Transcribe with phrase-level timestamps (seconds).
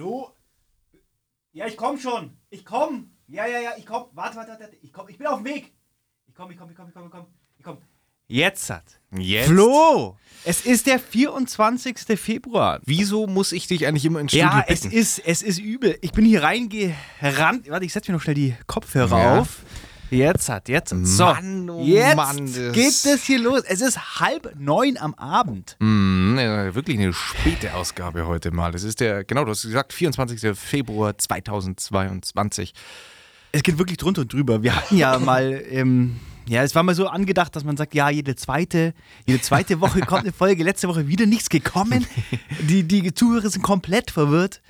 [0.00, 0.30] Flo?
[1.52, 2.38] Ja, ich komm schon.
[2.48, 3.10] Ich komm.
[3.26, 4.04] Ja, ja, ja, ich komm.
[4.14, 4.70] Warte, warte, warte.
[4.80, 5.10] Ich komm.
[5.10, 5.74] Ich bin auf dem Weg.
[6.26, 7.26] Ich komm, ich komm, ich komm, ich komm, ich komm.
[7.58, 7.76] Ich komm.
[8.26, 8.98] Jetzt hat.
[9.18, 9.48] Jetzt.
[9.48, 11.98] Flo, es ist der 24.
[12.18, 12.80] Februar.
[12.86, 14.94] Wieso muss ich dich eigentlich immer ins Studio Ja, es bitten?
[14.96, 15.98] ist, es ist übel.
[16.00, 17.68] Ich bin hier reingerannt.
[17.68, 19.38] Warte, ich setze mir noch schnell die Kopfhörer Ja.
[19.40, 19.58] auf.
[20.12, 20.90] Jetzt hat, jetzt.
[21.04, 23.62] So, Mann, oh jetzt Mann, das- geht es hier los.
[23.64, 25.76] Es ist halb neun am Abend.
[26.40, 28.74] Äh, wirklich eine späte Ausgabe heute mal.
[28.74, 30.56] Es ist der, genau, du hast gesagt, 24.
[30.58, 32.72] Februar 2022.
[33.52, 34.62] Es geht wirklich drunter und drüber.
[34.62, 38.08] Wir hatten ja mal, ähm, ja, es war mal so angedacht, dass man sagt, ja,
[38.08, 38.94] jede zweite,
[39.26, 40.64] jede zweite Woche kommt eine Folge.
[40.64, 42.06] Letzte Woche wieder nichts gekommen.
[42.60, 44.62] Die, die Zuhörer sind komplett verwirrt.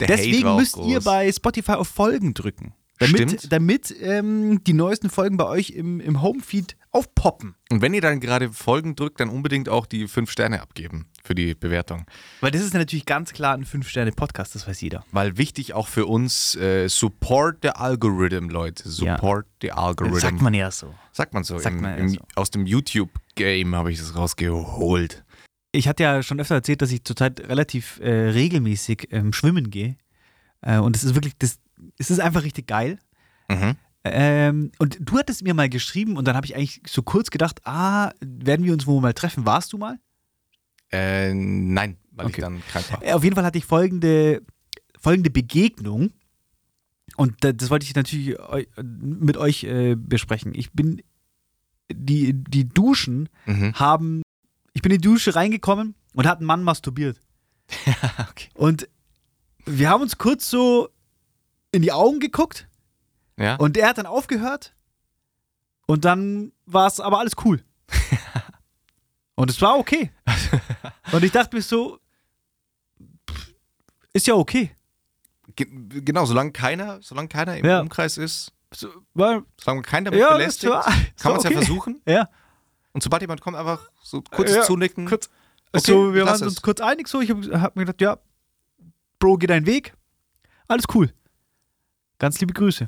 [0.00, 0.86] Der Deswegen müsst groß.
[0.86, 2.74] ihr bei Spotify auf Folgen drücken.
[2.98, 3.52] Damit, Stimmt.
[3.52, 7.54] damit ähm, die neuesten Folgen bei euch im, im Homefeed aufpoppen.
[7.70, 11.34] Und wenn ihr dann gerade Folgen drückt, dann unbedingt auch die fünf Sterne abgeben für
[11.34, 12.06] die Bewertung.
[12.40, 15.04] Weil das ist natürlich ganz klar ein 5-Sterne-Podcast, das weiß jeder.
[15.12, 18.88] Weil wichtig auch für uns, äh, support the algorithm, Leute.
[18.88, 20.18] Support the algorithm.
[20.18, 20.94] Sagt man ja so.
[21.12, 21.58] Sagt man so.
[21.58, 22.20] Sagt Im, man ja im, so.
[22.34, 25.24] Aus dem YouTube-Game habe ich das rausgeholt.
[25.72, 29.96] Ich hatte ja schon öfter erzählt, dass ich zurzeit relativ äh, regelmäßig ähm, schwimmen gehe.
[30.62, 31.58] Äh, und es ist wirklich, das,
[31.98, 32.98] es ist einfach richtig geil.
[33.48, 33.76] Mhm.
[34.04, 37.60] Ähm, und du hattest mir mal geschrieben und dann habe ich eigentlich so kurz gedacht,
[37.64, 39.44] ah, werden wir uns wohl mal treffen?
[39.44, 39.98] Warst du mal?
[40.90, 42.36] Äh, nein, weil Okay.
[42.38, 43.02] ich dann krank war.
[43.02, 44.42] Äh, Auf jeden Fall hatte ich folgende,
[44.98, 46.12] folgende Begegnung.
[47.16, 48.36] Und da- das wollte ich natürlich
[48.92, 50.54] mit euch äh, besprechen.
[50.54, 51.02] Ich bin,
[51.92, 53.74] die, die Duschen Mhm.
[53.74, 54.22] haben,
[54.74, 57.18] ich bin in die Dusche reingekommen und hat ein Mann masturbiert.
[58.30, 58.48] okay.
[58.54, 58.88] Und
[59.66, 60.88] wir haben uns kurz so
[61.72, 62.67] in die Augen geguckt
[63.38, 63.56] Ja?
[63.56, 64.74] und er hat dann aufgehört
[65.86, 67.62] und dann war es aber alles cool.
[69.36, 70.10] und es war okay.
[71.12, 71.98] Und ich dachte mir so,
[74.12, 74.70] ist ja okay.
[75.56, 75.66] Ge
[76.02, 77.80] genau, solange keiner, solange keiner im Ja.
[77.80, 81.54] Umkreis ist, So, war, solange keiner damit ja, belästigt, war, kann man es okay.
[81.54, 82.02] ja versuchen.
[82.06, 82.28] Ja,
[82.92, 85.06] Und sobald jemand kommt, einfach so kurzes Ja, Zunicken.
[85.06, 85.30] kurz.
[85.72, 87.20] Okay, so, wir waren uns kurz einig so.
[87.22, 88.18] Ich habe hab mir gedacht, ja,
[89.18, 89.94] Bro, geh deinen Weg.
[90.66, 91.12] Alles cool.
[92.18, 92.86] Ganz liebe Grüße.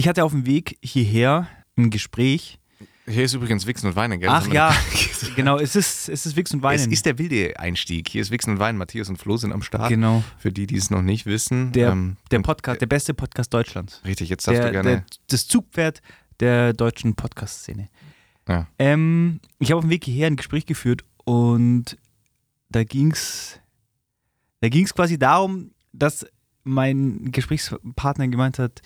[0.00, 1.46] Ich hatte auf dem Weg hierher
[1.76, 2.58] ein Gespräch.
[3.06, 4.30] Hier ist übrigens Wichsen und Weinen, gell?
[4.32, 4.74] Ach ja,
[5.36, 6.90] genau, es ist, es ist Wix und Es Weinen.
[6.90, 8.08] ist der wilde Einstieg.
[8.08, 8.78] Hier ist Wichsen und Weinen.
[8.78, 9.90] Matthias und Flo sind am Start.
[9.90, 10.24] genau.
[10.38, 11.72] Für die, die es noch nicht wissen.
[11.72, 14.00] Der, ähm, der Podcast, der beste Podcast Deutschlands.
[14.06, 14.88] Richtig, jetzt darfst Der, du gerne.
[14.90, 16.00] der, das Zugpferd
[16.40, 17.90] der deutschen Podcast-Szene.
[18.48, 18.68] Ja.
[18.78, 21.98] Ähm, ich habe auf dem Weg hierher ein Gespräch geführt und
[22.70, 23.60] da ging es
[24.62, 26.24] da ging's quasi darum, dass
[26.64, 28.80] mein Gesprächspartner gemeint hat,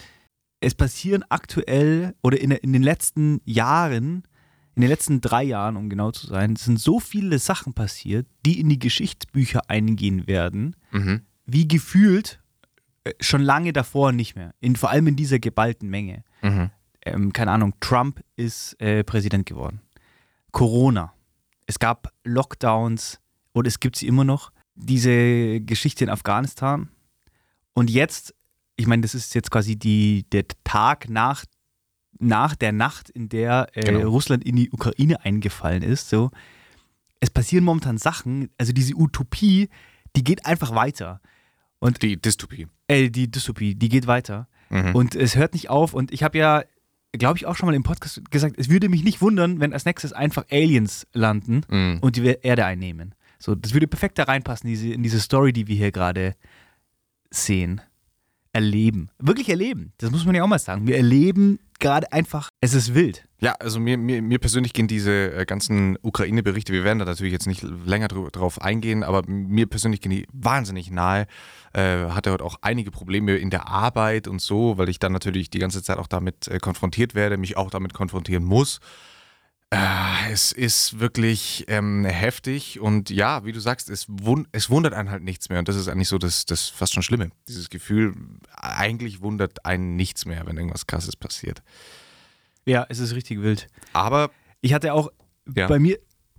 [0.65, 4.25] es passieren aktuell oder in, in den letzten Jahren,
[4.75, 8.61] in den letzten drei Jahren, um genau zu sein, sind so viele Sachen passiert, die
[8.61, 11.23] in die Geschichtsbücher eingehen werden, mhm.
[11.47, 12.41] wie gefühlt
[13.05, 14.55] äh, schon lange davor nicht mehr.
[14.61, 16.25] In, vor allem in dieser geballten Menge.
[16.43, 16.71] Mhm.
[17.05, 19.81] Ähm, keine Ahnung, Trump ist äh, Präsident geworden.
[20.51, 21.13] Corona.
[21.67, 23.21] Es gab Lockdowns
[23.53, 24.51] und es gibt sie immer noch.
[24.75, 26.89] Diese Geschichte in Afghanistan.
[27.75, 28.35] Und jetzt,
[28.77, 31.45] ich meine, das ist jetzt quasi die, der Tag nach,
[32.19, 34.09] nach der Nacht, in der äh, Genau.
[34.09, 36.09] Russland in die Ukraine eingefallen ist.
[36.09, 36.31] So.
[37.21, 39.69] Es passieren momentan Sachen, also diese Utopie,
[40.17, 41.21] die geht einfach weiter.
[42.03, 42.67] Die Dystopie.
[42.89, 44.49] Äh, die Dystopie, die geht weiter.
[44.71, 44.95] Mhm.
[44.95, 45.93] Und es hört nicht auf.
[45.93, 46.65] Und ich habe ja,
[47.13, 49.85] glaube ich, auch schon mal im Podcast gesagt, es würde mich nicht wundern, wenn als
[49.85, 51.99] nächstes einfach Aliens landen Mhm.
[52.01, 53.15] und die Erde einnehmen.
[53.39, 56.35] So, das würde perfekt da reinpassen, diese, in diese Story, die wir hier gerade
[57.31, 57.83] sehen.
[58.55, 59.11] Erleben.
[59.19, 59.93] Wirklich erleben.
[59.99, 60.87] Das muss man ja auch mal sagen.
[60.87, 63.25] Wir erleben gerade einfach, es ist wild.
[63.41, 67.33] Ja, also mir, mir, mir persönlich gehen diese äh, ganzen Ukraine-Berichte, wir werden da natürlich
[67.33, 71.27] jetzt nicht länger dr drauf eingehen, aber mir persönlich gehen die wahnsinnig nahe.
[71.73, 75.51] Äh, hatte heute auch einige Probleme in der Arbeit und so, weil ich dann natürlich
[75.51, 78.79] die ganze Zeit auch damit äh, konfrontiert werde, mich auch damit konfrontieren muss.
[79.75, 84.95] Äh, es ist wirklich ähm, heftig und ja, wie du sagst, es, wund es wundert
[84.95, 87.31] einen halt nichts mehr und das ist eigentlich so das, das fast schon Schlimme.
[87.49, 88.15] Dieses Gefühl,
[88.57, 91.63] eigentlich wundert einen nichts mehr, wenn irgendwas Krasses passiert.
[92.67, 93.67] Ja, es ist richtig wild.
[93.93, 95.09] Aber Ich hatte auch
[95.55, 95.67] Ja.
[95.67, 95.99] bei mir,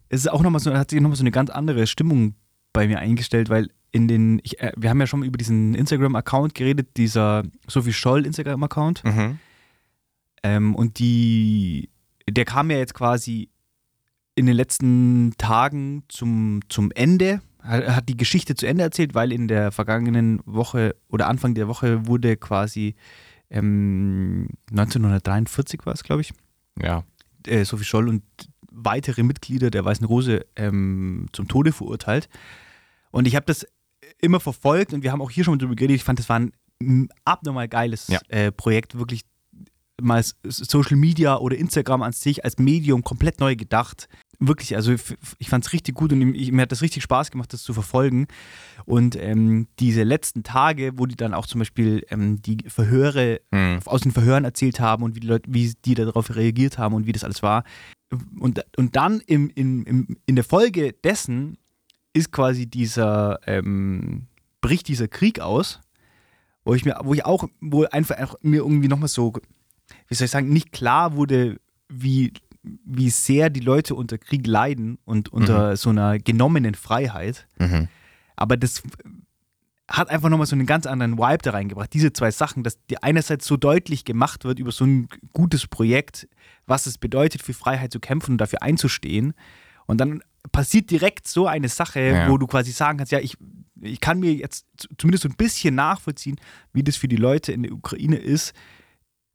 [0.09, 2.35] es ist auch nochmal so, hat sich nochmal so eine ganz andere Stimmung
[2.73, 5.75] bei mir eingestellt, weil in den, ich, äh, wir haben ja schon mal über diesen
[5.75, 9.03] Instagram-Account geredet, dieser Sophie Scholl Instagram-Account.
[9.03, 9.39] Mhm.
[10.43, 11.89] Ähm, und die,
[12.29, 13.49] der kam ja jetzt quasi
[14.35, 19.31] in den letzten Tagen zum, zum Ende, hat, hat die Geschichte zu Ende erzählt, weil
[19.31, 22.95] in der vergangenen Woche oder Anfang der Woche wurde quasi
[23.49, 26.33] ähm, 1943 war es, glaube ich,
[26.81, 27.03] Ja.
[27.47, 28.23] äh, Sophie Scholl und
[28.71, 32.27] weitere Mitglieder der Weißen Rose ähm, zum Tode verurteilt.
[33.11, 33.65] Und ich habe das
[34.19, 35.95] immer verfolgt und wir haben auch hier schon mal drüber geredet.
[35.95, 36.39] Ich fand, das war
[36.81, 38.19] ein abnormal geiles Ja.
[38.27, 39.21] äh, Projekt, wirklich
[40.01, 44.07] mal Social Media oder Instagram an sich als Medium komplett neu gedacht.
[44.39, 44.93] Wirklich, also
[45.37, 48.27] ich fand es richtig gut und mir hat das richtig Spaß gemacht, das zu verfolgen.
[48.83, 53.79] Und ähm, diese letzten Tage, wo die dann auch zum Beispiel ähm, die Verhöre Hm.
[53.85, 57.07] aus den Verhören erzählt haben und wie die Leute, wie die darauf reagiert haben und
[57.07, 57.63] wie das alles war.
[58.39, 61.57] Und, und dann im, im, im, in der Folge dessen
[62.13, 64.27] ist quasi dieser, ähm,
[64.61, 65.81] bricht dieser Krieg aus,
[66.63, 69.33] wo ich mir, wo ich auch, wo einfach mir irgendwie nochmal so,
[70.07, 71.57] wie soll ich sagen, nicht klar wurde,
[71.89, 77.47] wie, wie sehr die Leute unter Krieg leiden und unter so einer genommenen Freiheit.
[77.59, 77.87] Mhm.
[78.35, 78.83] Aber das
[79.87, 81.93] hat einfach nochmal so einen ganz anderen Vibe da reingebracht.
[81.93, 86.27] Diese zwei Sachen, dass die einerseits so deutlich gemacht wird über so ein gutes Projekt,
[86.65, 89.33] was es bedeutet, für Freiheit zu kämpfen und dafür einzustehen.
[89.85, 92.29] Und dann passiert direkt so eine Sache, Ja.
[92.29, 93.37] wo du quasi sagen kannst, ja, ich,
[93.79, 94.65] ich kann mir jetzt
[94.97, 96.37] zumindest so ein bisschen nachvollziehen,
[96.73, 98.53] wie das für die Leute in der Ukraine ist,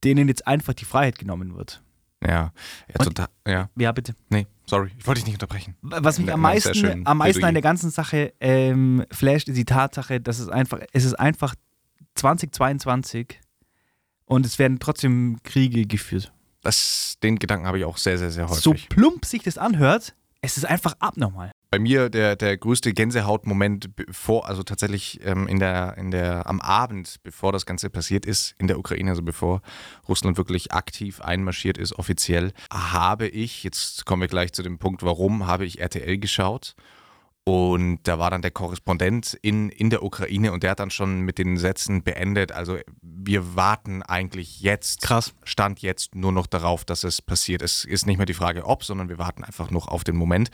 [0.05, 1.82] denen jetzt einfach die Freiheit genommen wird.
[2.23, 2.52] Ja,
[2.88, 3.70] ja, total, ja.
[3.76, 4.14] Ja, bitte.
[4.29, 5.75] Nee, sorry, ich wollte dich nicht unterbrechen.
[5.81, 10.20] Was mich am meisten, am meisten an der ganzen Sache ähm, flasht, ist die Tatsache,
[10.20, 11.55] dass es einfach, es ist einfach
[12.17, 13.41] 2022
[14.26, 16.32] und es werden trotzdem Kriege geführt.
[16.62, 18.62] Das, den Gedanken habe ich auch sehr, sehr, sehr häufig.
[18.62, 21.52] So plump sich das anhört, es ist einfach abnormal.
[21.73, 26.61] Bei mir der, der größte Gänsehautmoment bevor, also tatsächlich ähm, in der, in der, am
[26.61, 29.63] Abend, bevor das Ganze passiert ist, in der Ukraine, also bevor
[30.09, 35.05] Russland wirklich aktiv einmarschiert ist, offiziell, habe ich, jetzt kommen wir gleich zu dem Punkt,
[35.05, 36.75] warum, habe ich RTL geschaut.
[37.45, 41.21] Und da war dann der Korrespondent in, in der Ukraine und der hat dann schon
[41.23, 42.53] mit den Sätzen beendet.
[42.53, 45.35] Also wir warten eigentlich jetzt, Krass.
[45.45, 47.63] Stand jetzt nur noch darauf, dass es passiert.
[47.63, 50.51] Es ist nicht mehr die Frage ob, sondern wir warten einfach noch auf den Moment.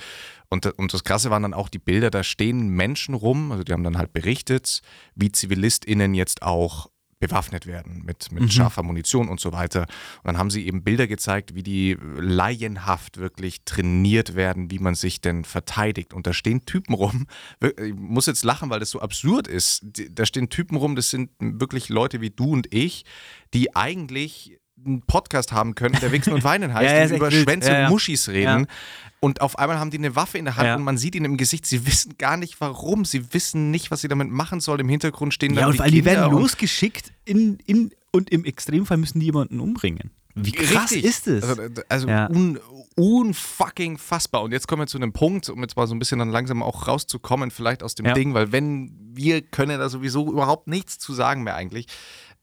[0.49, 3.73] Und, und das Krasse waren dann auch die Bilder, da stehen Menschen rum, also die
[3.73, 4.81] haben dann halt berichtet,
[5.17, 8.51] wie ZivilistInnen jetzt auch bewaffnet werden mit, mit Mhm.
[8.51, 9.83] scharfer Munition und so weiter.
[10.23, 14.95] Und dann haben sie eben Bilder gezeigt, wie die laienhaft wirklich trainiert werden, wie man
[14.95, 16.13] sich denn verteidigt.
[16.13, 17.27] Und da stehen Typen rum.
[17.61, 19.87] Ich muss jetzt lachen, weil das so absurd ist.
[20.11, 23.05] Da stehen Typen rum, das sind wirklich Leute wie du und ich,
[23.55, 27.31] die eigentlich einen Podcast haben können, der Wichsen und Weinen heißt, Ja, die über.
[27.31, 27.85] Schwänze Ja, ja.
[27.87, 28.67] und Muschis reden.
[29.21, 31.37] Und auf einmal haben die eine Waffe in der Hand und man sieht ihnen im
[31.37, 33.05] Gesicht, sie wissen gar nicht warum.
[33.05, 34.81] Sie wissen nicht, was sie damit machen sollen.
[34.81, 38.44] Im Hintergrund stehen dann Ja, und die allem, die werden losgeschickt in, in, und im
[38.44, 40.11] Extremfall müssen die jemanden umbringen.
[40.38, 41.05] Wie krass Richtig.
[41.05, 41.44] ist es?
[41.44, 42.29] Also, also Ja.
[42.29, 42.59] un,
[42.94, 44.43] unfucking fassbar.
[44.43, 46.62] Und jetzt kommen wir zu einem Punkt, um jetzt mal so ein bisschen dann langsam
[46.62, 48.12] auch rauszukommen, vielleicht aus dem Ja.
[48.12, 51.87] Ding, weil wenn wir können da sowieso überhaupt nichts zu sagen mehr eigentlich.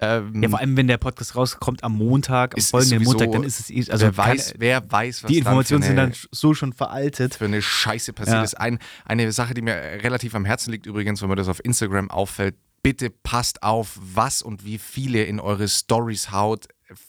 [0.03, 3.11] Ähm, ja, vor allem, wenn der Podcast rauskommt am Montag, am Ist- ist folgenden sowieso-
[3.11, 5.99] Montag, dann ist es eh, also wer, weiß, wer weiß, was die Informationen dann sind
[5.99, 7.35] eine, dann so schon veraltet.
[7.35, 8.43] für eine Scheiße passiert Ja.
[8.43, 8.55] ist.
[8.59, 12.09] Ein, eine Sache, die mir relativ am Herzen liegt übrigens, wenn mir das auf Instagram
[12.11, 16.67] auffällt, bitte passt auf, was und wie viele in eure Stories haut.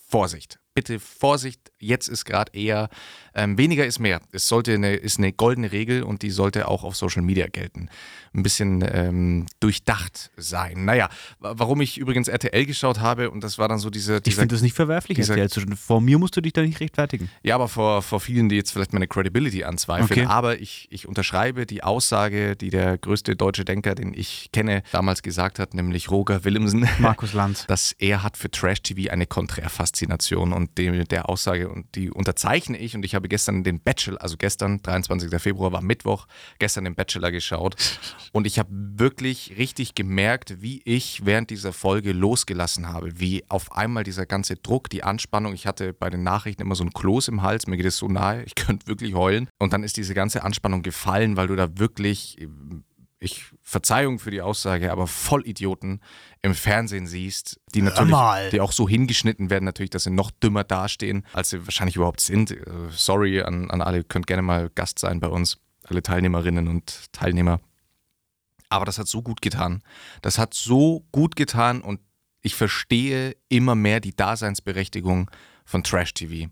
[0.09, 0.59] Vorsicht.
[0.75, 2.89] Bitte Vorsicht, jetzt ist gerade eher
[3.37, 4.21] ähm, weniger ist mehr.
[4.33, 7.89] Es sollte eine, ist eine goldene Regel und die sollte auch auf Social Media gelten.
[8.33, 10.85] Ein bisschen ähm, durchdacht sein.
[10.85, 11.09] Naja,
[11.41, 14.55] wa- warum ich übrigens RTL geschaut habe und das war dann so diese, Ich finde
[14.55, 15.75] das nicht verwerflich, dieser- RTL.
[15.77, 17.29] Vor mir musst du dich da nicht rechtfertigen.
[17.43, 20.11] ja, aber vor, vor vielen, die jetzt vielleicht meine Credibility anzweifeln.
[20.11, 20.27] Okay.
[20.27, 25.23] Aber ich, ich unterschreibe die Aussage, die der größte deutsche Denker, den ich kenne, damals
[25.23, 27.67] gesagt hat, nämlich Roger Willemsen, Markus Lanz.
[27.69, 32.95] dass er hat für Trash-TV eine Konträrfaszination und dem, der Aussage, und die unterzeichne ich.
[32.95, 35.31] Und ich habe gestern den Bachelor, also gestern, 23.
[35.41, 36.27] Februar war Mittwoch,
[36.59, 37.77] gestern den Bachelor geschaut.
[38.33, 43.73] Und ich habe wirklich richtig gemerkt, wie ich während dieser Folge losgelassen habe, wie auf
[43.73, 47.29] einmal dieser ganze Druck, die Anspannung, ich hatte bei den Nachrichten immer so ein Kloß
[47.29, 49.49] im Hals, mir geht es so nahe, ich könnte wirklich heulen.
[49.59, 52.39] Und dann ist diese ganze Anspannung gefallen, weil du da wirklich
[53.25, 56.01] ich Verzeihung für die Aussage, aber Vollidioten
[56.43, 58.51] im Fernsehen siehst, die natürlich, mal.
[58.51, 62.21] die auch so hingeschnitten werden, natürlich, dass sie noch dümmer dastehen, als sie wahrscheinlich überhaupt
[62.21, 62.51] sind.
[62.51, 67.13] Äh, Sorry an, an alle, könnt gerne mal Gast sein bei uns, alle Teilnehmerinnen und
[67.13, 67.61] Teilnehmer.
[68.69, 69.83] Aber das hat so gut getan.
[70.23, 72.01] Das hat so gut getan und
[72.43, 75.31] ich verstehe immer mehr die Daseinsberechtigung
[75.65, 76.51] von Trash-TV.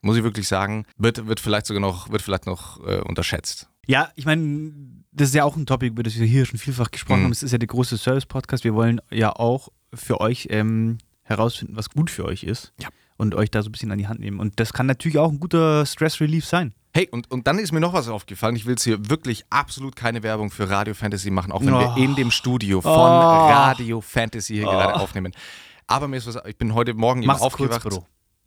[0.00, 3.68] Muss ich wirklich sagen, wird, wird vielleicht sogar noch, wird vielleicht noch äh, unterschätzt.
[3.88, 4.72] Ja, ich meine,
[5.12, 7.24] das ist ja auch ein Topic, über das wir hier schon vielfach gesprochen Mhm.
[7.24, 7.32] haben.
[7.32, 8.62] Es ist ja der große Service-Podcast.
[8.62, 12.72] Wir wollen ja auch für euch ähm, herausfinden, was gut für euch ist.
[12.80, 12.88] Ja.
[13.16, 14.38] Und euch da so ein bisschen an die Hand nehmen.
[14.38, 16.72] Und das kann natürlich auch ein guter Stress-Relief sein.
[16.94, 18.54] Hey, und, und dann ist mir noch was aufgefallen.
[18.56, 21.96] Ich will jetzt hier wirklich absolut keine Werbung für Radio Fantasy machen, auch wenn Oh.
[21.96, 22.94] wir in dem Studio von Oh.
[22.94, 24.70] Radio Fantasy hier Oh.
[24.70, 25.32] gerade aufnehmen.
[25.86, 27.88] Aber mir ist was, ich bin heute Morgen eben Mach's kurz, aufgewacht.
[27.88, 28.06] Bro.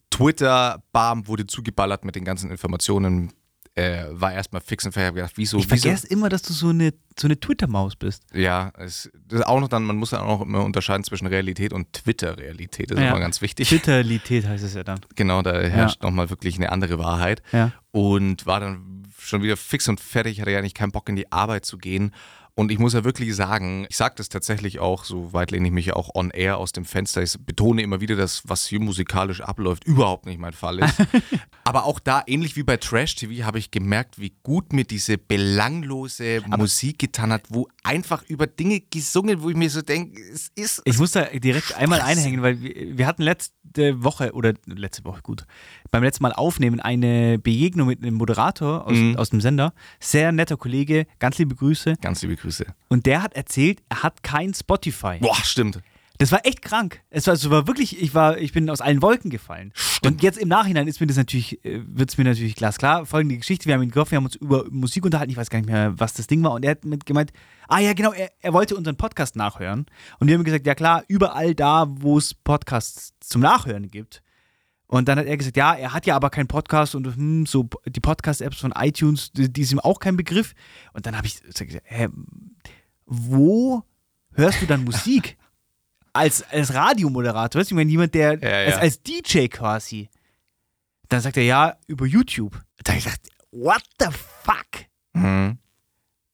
[0.09, 3.31] Twitter, bam, wurde zugeballert mit den ganzen Informationen.
[3.75, 5.07] Äh, war erstmal fix und fertig.
[5.09, 5.57] Hab gedacht, wieso?
[5.57, 5.83] Ich wieso?
[5.87, 8.23] vergesse immer, dass du so eine, so eine Twitter-Maus bist.
[8.33, 11.71] Ja, es, das ist auch noch dann, man muss dann auch immer unterscheiden zwischen Realität
[11.73, 12.91] und Twitter-Realität.
[12.91, 13.11] Das ist Ja.
[13.11, 13.69] immer ganz wichtig.
[13.69, 14.99] Twitteralität heißt es ja dann.
[15.15, 17.41] Genau, da herrscht nochmal wirklich eine andere Wahrheit.
[17.53, 17.71] Ja.
[17.91, 21.31] Und war dann schon wieder fix und fertig, hatte ja eigentlich keinen Bock in die
[21.31, 22.13] Arbeit zu gehen.
[22.53, 25.73] Und ich muss ja wirklich sagen, ich sage das tatsächlich auch, so weit lehne ich
[25.73, 27.23] mich ja auch on air aus dem Fenster.
[27.23, 30.95] Ich betone immer wieder, dass was hier musikalisch abläuft, überhaupt nicht mein Fall ist.
[31.63, 35.17] Aber auch da, ähnlich wie bei Trash TV, habe ich gemerkt, wie gut mir diese
[35.17, 40.51] belanglose Musik getan hat, wo einfach über Dinge gesungen, wo ich mir so denke, es
[40.55, 40.81] ist.
[40.85, 45.21] Ich muss da direkt einmal einhängen, weil wir, wir hatten letzte Woche, oder letzte Woche,
[45.21, 45.45] gut,
[45.91, 49.17] beim letzten Mal aufnehmen eine Begegnung mit einem Moderator aus, Mhm.
[49.17, 49.73] aus dem Sender.
[49.99, 51.95] Sehr netter Kollege, ganz liebe Grüße.
[52.01, 52.65] Ganz liebe Grüße.
[52.87, 55.17] Und der hat erzählt, er hat kein Spotify.
[55.19, 55.81] Boah, stimmt.
[56.17, 57.01] Das war echt krank.
[57.09, 59.73] Es war, es war wirklich, ich war, ich bin aus allen Wolken gefallen.
[60.05, 63.07] Und jetzt im Nachhinein ist mir das natürlich, wird es mir natürlich glasklar.
[63.07, 65.31] Folgende Geschichte: Wir haben ihn getroffen, wir haben uns über Musik unterhalten.
[65.31, 66.51] Ich weiß gar nicht mehr, was das Ding war.
[66.51, 67.33] Und er hat mit gemeint,
[67.67, 69.87] ah ja, genau, er, er wollte unseren Podcast nachhören.
[70.19, 74.21] Und wir haben gesagt, ja klar, überall da, wo es Podcasts zum Nachhören gibt.
[74.91, 77.69] Und dann hat er gesagt, ja, er hat ja aber keinen Podcast und hm, so
[77.85, 80.53] die Podcast-Apps von iTunes, die, die ist ihm auch kein Begriff.
[80.91, 82.09] Und dann habe ich gesagt, hä,
[83.05, 83.83] wo
[84.33, 85.37] hörst du dann Musik?
[86.13, 88.65] als, als Radiomoderator, weißt du, ich meine, jemand, der Ja, ja.
[88.65, 90.09] Als, als DJ quasi.
[91.07, 92.61] Dann sagt er, ja, über YouTube.
[92.83, 94.07] Da habe ich gedacht, what the
[94.43, 94.87] fuck?
[95.13, 95.57] Mhm.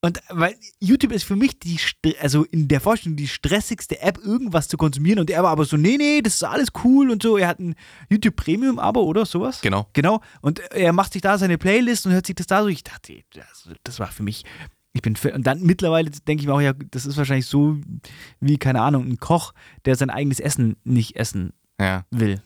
[0.08, 1.78] Und weil YouTube ist für mich die,
[2.22, 5.20] also in der Vorstellung die stressigste App, irgendwas zu konsumieren.
[5.20, 7.36] Und er war aber so, nee, nee, das ist alles cool und so.
[7.36, 7.76] Er hat ein
[8.10, 9.60] YouTube Premium-Abo oder sowas.
[9.60, 9.90] Genau.
[9.92, 10.22] Genau.
[10.40, 12.70] Und er macht sich da seine Playlist und hört sich das da so.
[12.70, 14.46] Ich dachte, das, das war für mich.
[14.94, 17.78] Ich bin und dann mittlerweile denke ich mir auch, ja, das ist wahrscheinlich so
[18.40, 22.42] wie, keine Ahnung, ein Koch, der sein eigenes Essen nicht essen Ja, will.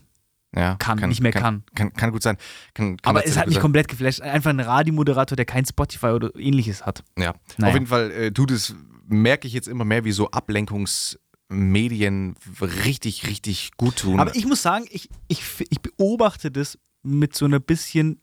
[0.55, 0.75] Ja.
[0.75, 1.63] Kann, nicht mehr kann.
[1.75, 2.38] Kann, kann gut sein.
[2.74, 3.62] Kann, kann Aber es hat mich sein.
[3.62, 4.22] komplett geflasht.
[4.22, 7.03] Einfach ein Radiomoderator, der kein Spotify oder ähnliches hat.
[7.17, 7.70] Ja, Naja.
[7.70, 8.75] auf jeden Fall äh, tut es,
[9.08, 12.36] merke ich jetzt immer mehr, wie so Ablenkungsmedien
[12.86, 14.20] richtig, richtig gut tun.
[14.20, 18.20] Aber ich muss sagen, ich, ich, ich beobachte das mit so einer bisschen,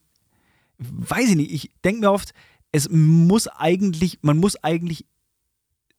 [0.78, 2.32] weiß ich nicht, ich denke mir oft,
[2.72, 5.06] es muss eigentlich, man muss eigentlich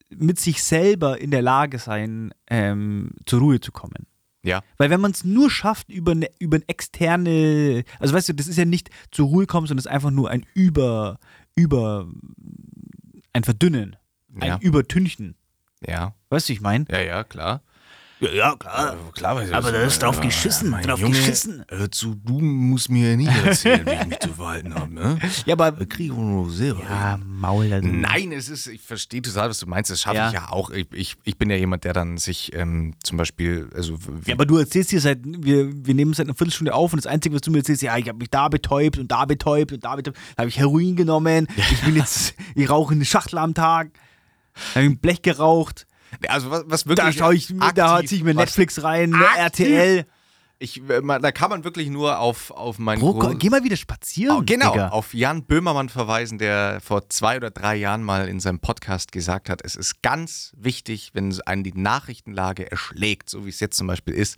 [0.10, 4.08] mit sich selber in der Lage sein, ähm, zur Ruhe zu kommen.
[4.44, 8.34] Ja, Weil wenn man es nur schafft über eine über eine externe, also weißt du,
[8.34, 11.20] das ist ja nicht zur Ruhe kommen, sondern es ist einfach nur ein über,
[11.56, 12.08] über,
[13.34, 13.96] ein Verdünnen,
[14.40, 14.60] ein Ja.
[14.62, 15.36] Übertünchen.
[15.86, 16.86] ja, Weißt du, ich meine?
[16.90, 17.62] ja, ja, klar.
[18.22, 18.96] Ja, ja, klar.
[19.14, 19.82] klar weiß ich Aber das.
[19.82, 21.64] da ist drauf Ja, geschissen, mein drauf Junge, geschissen.
[21.70, 25.18] Hör zu, du musst mir nicht erzählen, wie ich mich zu verhalten habe, ne?
[25.46, 25.72] Ja, aber.
[25.72, 26.82] Da kriege ich nur selber.
[26.84, 27.72] Ja, Maul.
[27.72, 27.88] Also.
[27.88, 29.90] Nein, es ist, ich verstehe total, was du meinst.
[29.90, 30.28] Das schaffe Ja.
[30.28, 30.70] ich ja auch.
[30.72, 34.36] Ich, ich, ich bin ja jemand, der dann sich ähm, zum Beispiel, also wie, Ja,
[34.36, 37.36] aber du erzählst dir seit, wir, wir nehmen seit einer Viertelstunde auf und das Einzige,
[37.36, 39.96] was du mir erzählst, ja, ich habe mich da betäubt und da betäubt und da
[39.96, 43.92] betäubt, da habe ich Heroin genommen, ich bin jetzt, ich rauche eine Schachtel am Tag,
[44.76, 45.86] habe ein Blech geraucht,
[46.28, 49.66] also was, was da wirklich schaue ich, da aktiv- ziehe ich mir Netflix rein, aktiv-
[49.68, 50.06] RTL.
[50.62, 53.78] Ich, äh, da kann man wirklich nur auf, auf meinen Bro, Grund- geh mal wieder
[53.78, 54.36] spazieren.
[54.40, 54.90] Oh, genau, Digga.
[54.90, 59.50] auf Jan Böhmermann verweisen, der vor zwei oder drei Jahren mal in seinem Podcast gesagt
[59.50, 63.88] hat, es ist ganz wichtig, wenn einen die Nachrichtenlage erschlägt, so wie es jetzt zum
[63.88, 64.38] Beispiel ist,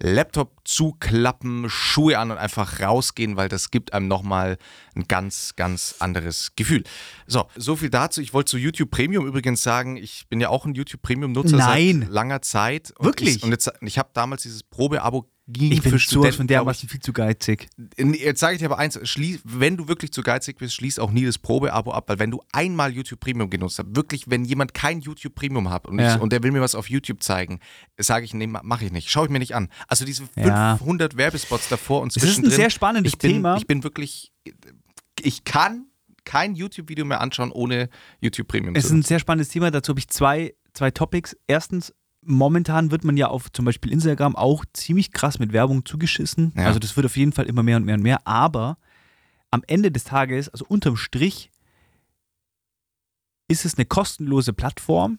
[0.00, 4.58] Laptop zuklappen, Schuhe an und einfach rausgehen, weil das gibt einem nochmal
[4.94, 6.84] ein ganz, ganz anderes Gefühl.
[7.26, 8.20] So, so viel dazu.
[8.20, 12.02] Ich wollte zu YouTube Premium übrigens sagen, ich bin ja auch ein YouTube Premium-Nutzer Nein.
[12.02, 12.92] seit langer Zeit.
[12.98, 13.36] Und Wirklich?
[13.36, 17.00] Ich, und jetzt, ich habe damals dieses Probeabo Ich bin für Studenten, von dermaßen viel
[17.00, 17.68] zu geizig.
[17.98, 21.10] Jetzt sage ich dir aber eins, schließ, wenn du wirklich zu geizig bist, schließ auch
[21.10, 24.72] nie das Probeabo ab, weil wenn du einmal YouTube Premium genutzt hast, wirklich, wenn jemand
[24.72, 26.16] kein YouTube Premium hat und, Ja.
[26.16, 27.60] ich, und der will mir was auf YouTube zeigen,
[27.98, 29.68] sage ich, nee, mache ich nicht, schaue ich mir nicht an.
[29.86, 30.78] Also diese Ja.
[30.78, 32.52] 500 Werbespots davor und Es ist ein zwischendrin.
[32.56, 33.56] sehr spannendes ich bin, Thema.
[33.58, 34.32] Ich bin wirklich,
[35.20, 35.88] ich kann
[36.24, 38.74] kein YouTube-Video mehr anschauen ohne YouTube Premium.
[38.76, 39.70] Es ist ein sehr spannendes Thema.
[39.70, 41.36] Dazu habe ich zwei, zwei Topics.
[41.46, 41.92] Erstens,
[42.26, 46.52] momentan wird man ja auf zum Beispiel Instagram auch ziemlich krass mit Werbung zugeschissen.
[46.56, 46.66] Ja.
[46.66, 48.26] Also das wird auf jeden Fall immer mehr und mehr und mehr.
[48.26, 48.78] Aber
[49.50, 51.50] am Ende des Tages, also unterm Strich,
[53.48, 55.18] ist es eine kostenlose Plattform,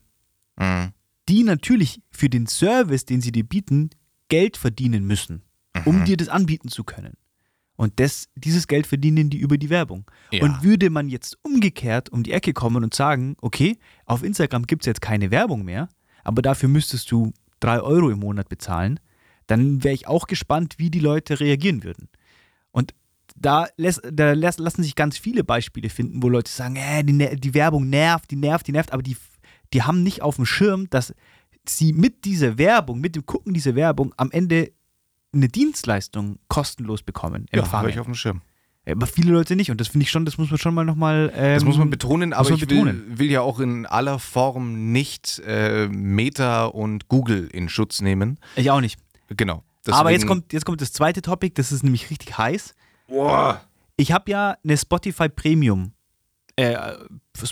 [0.60, 0.94] Mhm.
[1.30, 3.90] die natürlich für den Service, den sie dir bieten,
[4.30, 5.44] Geld verdienen müssen,
[5.86, 6.06] um Mhm.
[6.06, 7.14] dir das anbieten zu können.
[7.78, 10.10] Und das, dieses Geld verdienen die über die Werbung.
[10.32, 10.44] Ja.
[10.44, 14.84] Und würde man jetzt umgekehrt um die Ecke kommen und sagen, okay, auf Instagram gibt
[14.84, 15.90] es jetzt keine Werbung mehr,
[16.26, 19.00] aber dafür müsstest du drei Euro im Monat bezahlen,
[19.48, 22.10] dann wäre ich auch gespannt, wie die Leute reagieren würden.
[22.72, 22.94] Und
[23.36, 27.40] da, lässt, da lässt, lassen sich ganz viele Beispiele finden, wo Leute sagen, äh, die,
[27.40, 29.16] die Werbung nervt, die nervt, die nervt, aber die,
[29.74, 31.14] die haben nicht auf dem Schirm, dass
[31.68, 34.72] sie mit dieser Werbung, mit dem Gucken dieser Werbung am Ende
[35.34, 37.46] eine Dienstleistung kostenlos bekommen.
[37.54, 38.42] ja, habe ich auf dem Schirm.
[38.88, 41.32] Aber viele Leute nicht und das finde ich schon, das muss man schon mal nochmal.
[41.36, 43.04] Ähm, Das muss man betonen, aber man ich betonen.
[43.08, 48.38] Will, will ja auch in aller Form nicht äh, Meta und Google in Schutz nehmen.
[48.56, 49.00] Ich auch nicht.
[49.30, 49.64] Genau.
[49.88, 52.76] Aber jetzt Deswegen- kommt, jetzt kommt das zweite Topic, das ist nämlich richtig heiß.
[53.08, 53.62] Boah.
[53.98, 55.94] Ich habe ja eine Spotify Premium.
[56.58, 56.74] Äh,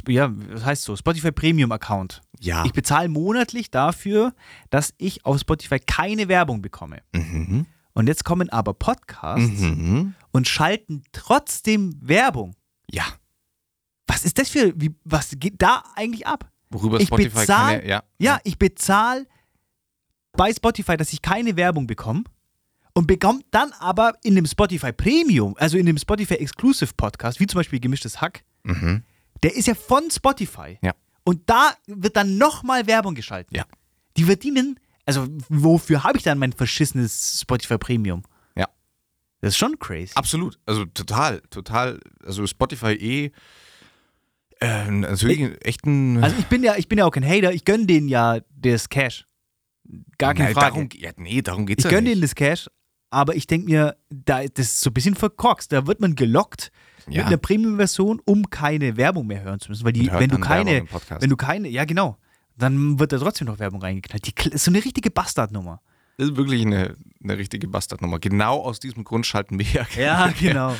[0.07, 0.95] ja, was heißt so?
[0.95, 2.21] Spotify Premium Account.
[2.39, 2.63] Ja.
[2.65, 4.33] Ich bezahle monatlich dafür,
[4.69, 6.99] dass ich auf Spotify keine Werbung bekomme.
[7.13, 7.65] Mhm.
[7.93, 10.15] Und jetzt kommen aber Podcasts Mhm.
[10.31, 12.55] und schalten trotzdem Werbung.
[12.89, 13.03] Ja.
[14.07, 16.49] Was ist das für, wie, was geht da eigentlich ab?
[16.69, 18.03] Worüber Ich Spotify bezahl- keine, ja.
[18.17, 19.27] Ja, ich bezahle
[20.33, 22.23] bei Spotify, dass ich keine Werbung bekomme
[22.93, 27.47] und bekomme dann aber in dem Spotify Premium, also in dem Spotify Exclusive Podcast, wie
[27.47, 29.03] zum Beispiel Gemischtes Hack, Mhm.
[29.43, 30.79] der ist ja von Spotify.
[30.81, 30.93] Ja.
[31.23, 33.55] Und da wird dann nochmal Werbung geschaltet.
[33.55, 33.65] Ja.
[34.17, 38.23] Die verdienen, also wofür habe ich dann mein verschissenes Spotify Premium?
[38.55, 38.67] Ja.
[39.41, 40.11] Das ist schon crazy.
[40.15, 40.59] Absolut.
[40.65, 41.99] Also total, total.
[42.25, 43.31] Also Spotify eh.
[44.61, 46.23] Äh, natürlich echt ein.
[46.23, 48.87] Also ich bin ja, ich bin ja auch kein Hater, ich gönne denen ja das
[48.87, 49.25] Cash.
[50.17, 50.67] Gar keine Nein, Frage.
[50.75, 52.13] Darum, ja, nee, darum geht's ich ja gönne nicht.
[52.15, 52.69] denen das Cash,
[53.09, 55.71] aber ich denke mir, da, das ist so ein bisschen verkorkst.
[55.71, 56.71] Da wird man gelockt
[57.07, 57.25] mit Ja.
[57.25, 59.83] einer Premium-Version, um keine Werbung mehr hören zu müssen.
[59.83, 60.85] Weil die, wenn du keine,
[61.19, 62.17] wenn du keine, ja genau,
[62.57, 64.25] dann wird da trotzdem noch Werbung reingeknallt.
[64.27, 65.81] Die ist so eine richtige Bastardnummer.
[66.17, 68.19] Das ist wirklich eine, eine richtige Bastardnummer.
[68.19, 69.87] Genau aus diesem Grund schalten wir ja.
[69.97, 70.75] Ja, genau.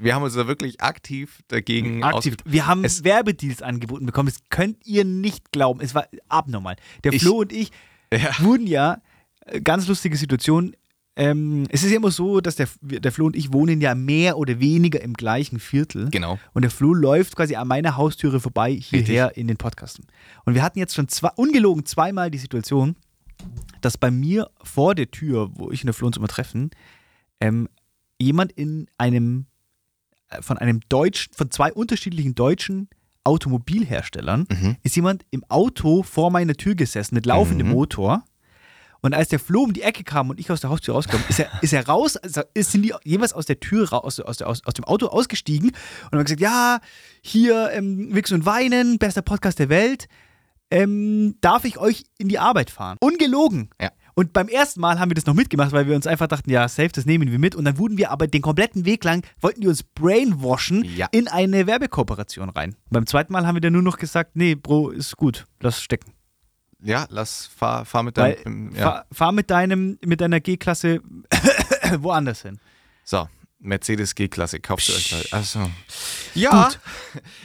[0.00, 2.36] Wir haben uns da wirklich aktiv dagegen Aktiv.
[2.44, 4.28] Wir haben Es- Werbedeals angeboten bekommen.
[4.28, 5.80] Das könnt ihr nicht glauben.
[5.80, 6.74] Es war abnormal.
[7.04, 7.70] Der Ich- Flo und ich
[8.12, 8.30] Ja.
[8.40, 9.00] wurden ja,
[9.46, 10.74] äh, ganz lustige Situation.
[11.14, 14.38] Ähm, es ist ja immer so, dass der, der Flo und ich wohnen ja mehr
[14.38, 16.08] oder weniger im gleichen Viertel.
[16.10, 16.38] Genau.
[16.54, 20.06] Und der Flo läuft quasi an meiner Haustüre vorbei hierher in den Podcasten.
[20.46, 22.96] Und wir hatten jetzt schon zwei, ungelogen zweimal die Situation,
[23.82, 26.70] dass bei mir vor der Tür, wo ich und der Flo uns immer treffen,
[27.40, 27.68] ähm,
[28.18, 29.44] jemand in einem
[30.30, 32.88] äh, von einem deutschen, von zwei unterschiedlichen deutschen
[33.24, 34.76] Automobilherstellern Mhm.
[34.82, 37.72] ist jemand im Auto vor meiner Tür gesessen mit laufendem Mhm.
[37.74, 38.24] Motor.
[39.04, 41.40] Und als der Flo um die Ecke kam und ich aus der Haustür rauskam, ist
[41.40, 44.40] er, ist er raus, also ist, sind die jeweils aus der Tür, ra- aus, aus,
[44.42, 45.70] aus, aus dem Auto ausgestiegen
[46.10, 46.78] und haben gesagt, ja,
[47.20, 50.06] hier ähm, Wichsen und Weinen, bester Podcast der Welt,
[50.70, 52.96] ähm, darf ich euch in die Arbeit fahren?
[53.00, 53.70] Ungelogen.
[53.80, 53.90] Ja.
[54.14, 56.68] Und beim ersten Mal haben wir das noch mitgemacht, weil wir uns einfach dachten, ja,
[56.68, 57.54] safe, das nehmen wir mit.
[57.54, 61.08] Und dann wurden wir aber den kompletten Weg lang, wollten die uns brainwashen Ja.
[61.12, 62.76] in eine Werbekooperation rein.
[62.90, 66.12] Beim zweiten Mal haben wir dann nur noch gesagt, nee, Bro, ist gut, lass stecken.
[66.82, 68.72] Ja, lass, fahr, fahr mit deinem.
[68.74, 68.82] Ja.
[68.82, 71.00] fahr, fahr mit deinem, mit deiner G-Klasse
[71.98, 72.58] woanders hin.
[73.04, 73.28] So,
[73.60, 75.36] Mercedes G-Klasse, kauft ihr euch da.
[75.38, 75.70] Achso.
[76.34, 76.64] Ja.
[76.68, 76.80] Gut.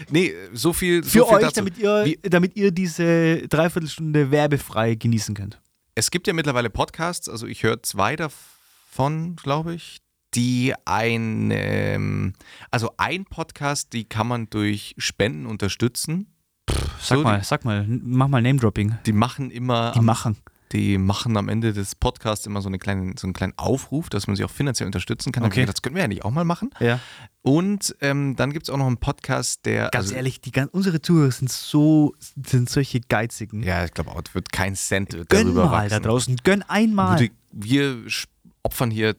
[0.09, 1.03] Nee, so viel.
[1.03, 1.55] Für so viel euch, dazu.
[1.61, 5.59] damit ihr, Wie- damit ihr diese Dreiviertelstunde werbefrei genießen könnt.
[5.95, 9.97] Es gibt ja mittlerweile Podcasts, also ich höre zwei davon, glaube ich,
[10.35, 12.33] die ein, ähm,
[12.71, 16.33] also ein Podcast, die kann man durch Spenden unterstützen.
[16.99, 18.97] Sag So, mal, sag mal, mach mal Name-Dropping.
[19.05, 20.37] Die machen immer, Die am, machen.
[20.71, 24.27] die machen am Ende des Podcasts immer so, eine kleine, so einen kleinen Aufruf, dass
[24.27, 25.43] man sie auch finanziell unterstützen kann.
[25.43, 25.61] Da Okay.
[25.61, 26.71] gedacht, Das können wir ja nicht auch mal machen.
[26.79, 26.99] Ja.
[27.41, 29.89] Und ähm, dann gibt es auch noch einen Podcast, der.
[29.91, 32.13] Ganz also, ehrlich, die, unsere Zuhörer sind so,
[32.45, 33.63] sind solche Geizigen.
[33.63, 36.03] Ja, ich glaube auch, es wird kein Cent Gönn darüber mal da wachsen.
[36.03, 37.29] draußen, gönn einmal.
[37.51, 37.97] Wir
[38.63, 39.15] opfern hier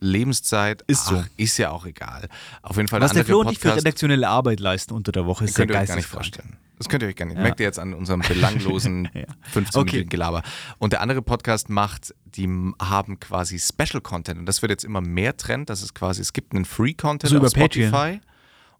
[0.00, 0.82] Lebenszeit.
[0.86, 1.16] Ist so.
[1.16, 2.28] Ach, Ist ja auch egal.
[2.62, 5.44] Auf jeden Fall Was der Flo und ich für redaktionelle Arbeit leisten unter der Woche,
[5.44, 6.56] ist könnt ihr euch gar nicht vorstellen.
[6.78, 7.36] Das könnt ihr euch gar nicht.
[7.36, 7.42] Ja.
[7.42, 9.24] Merkt ihr jetzt an unserem belanglosen Ja.
[9.52, 9.90] 15 Okay.
[9.96, 10.42] Minuten Gelaber.
[10.78, 12.48] Und der andere Podcast macht, die
[12.80, 14.38] haben quasi Special Content.
[14.40, 15.68] Und das wird jetzt immer mehr Trend.
[15.68, 17.90] Das ist quasi, es gibt einen Free Content So über auf Spotify.
[17.90, 18.20] Patreon.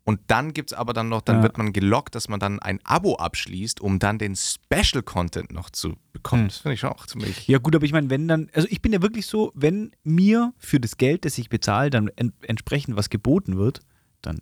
[0.04, 1.42] Und dann gibt es aber dann noch, dann Ja.
[1.42, 5.70] wird man gelockt, dass man dann ein Abo abschließt, um dann den Special Content noch
[5.70, 6.42] zu bekommen.
[6.44, 6.48] Hm.
[6.48, 7.46] Das finde ich schon auch ziemlich.
[7.46, 10.52] Ja, gut, aber ich meine, wenn dann, also ich bin ja wirklich so, wenn mir
[10.58, 13.80] für das Geld, das ich bezahle, dann en entsprechend was geboten wird,
[14.22, 14.40] dann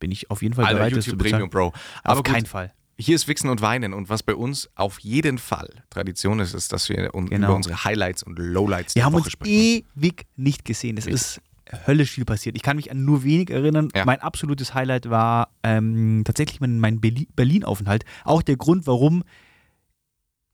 [0.00, 1.50] bin ich auf jeden Fall Alter, bereit, das zu YouTube bezahlen.
[1.50, 2.10] Premium, Bro.
[2.10, 2.72] Auf gut, keinen Fall.
[2.96, 6.72] Hier ist Wichsen und Weinen und was bei uns auf jeden Fall Tradition ist, ist,
[6.72, 7.48] dass wir un Genau.
[7.48, 9.84] über unsere Highlights und Lowlights Wir der haben Woche uns sprechen.
[9.96, 10.96] ewig nicht gesehen.
[10.96, 11.20] Es Richtig.
[11.20, 11.40] ist
[11.86, 12.56] höllisch viel passiert.
[12.56, 13.88] Ich kann mich an nur wenig erinnern.
[13.94, 14.04] Ja.
[14.04, 18.04] Mein absolutes Highlight war ähm, tatsächlich mein, mein Berli- Berlin-Aufenthalt.
[18.24, 19.24] Auch der Grund, warum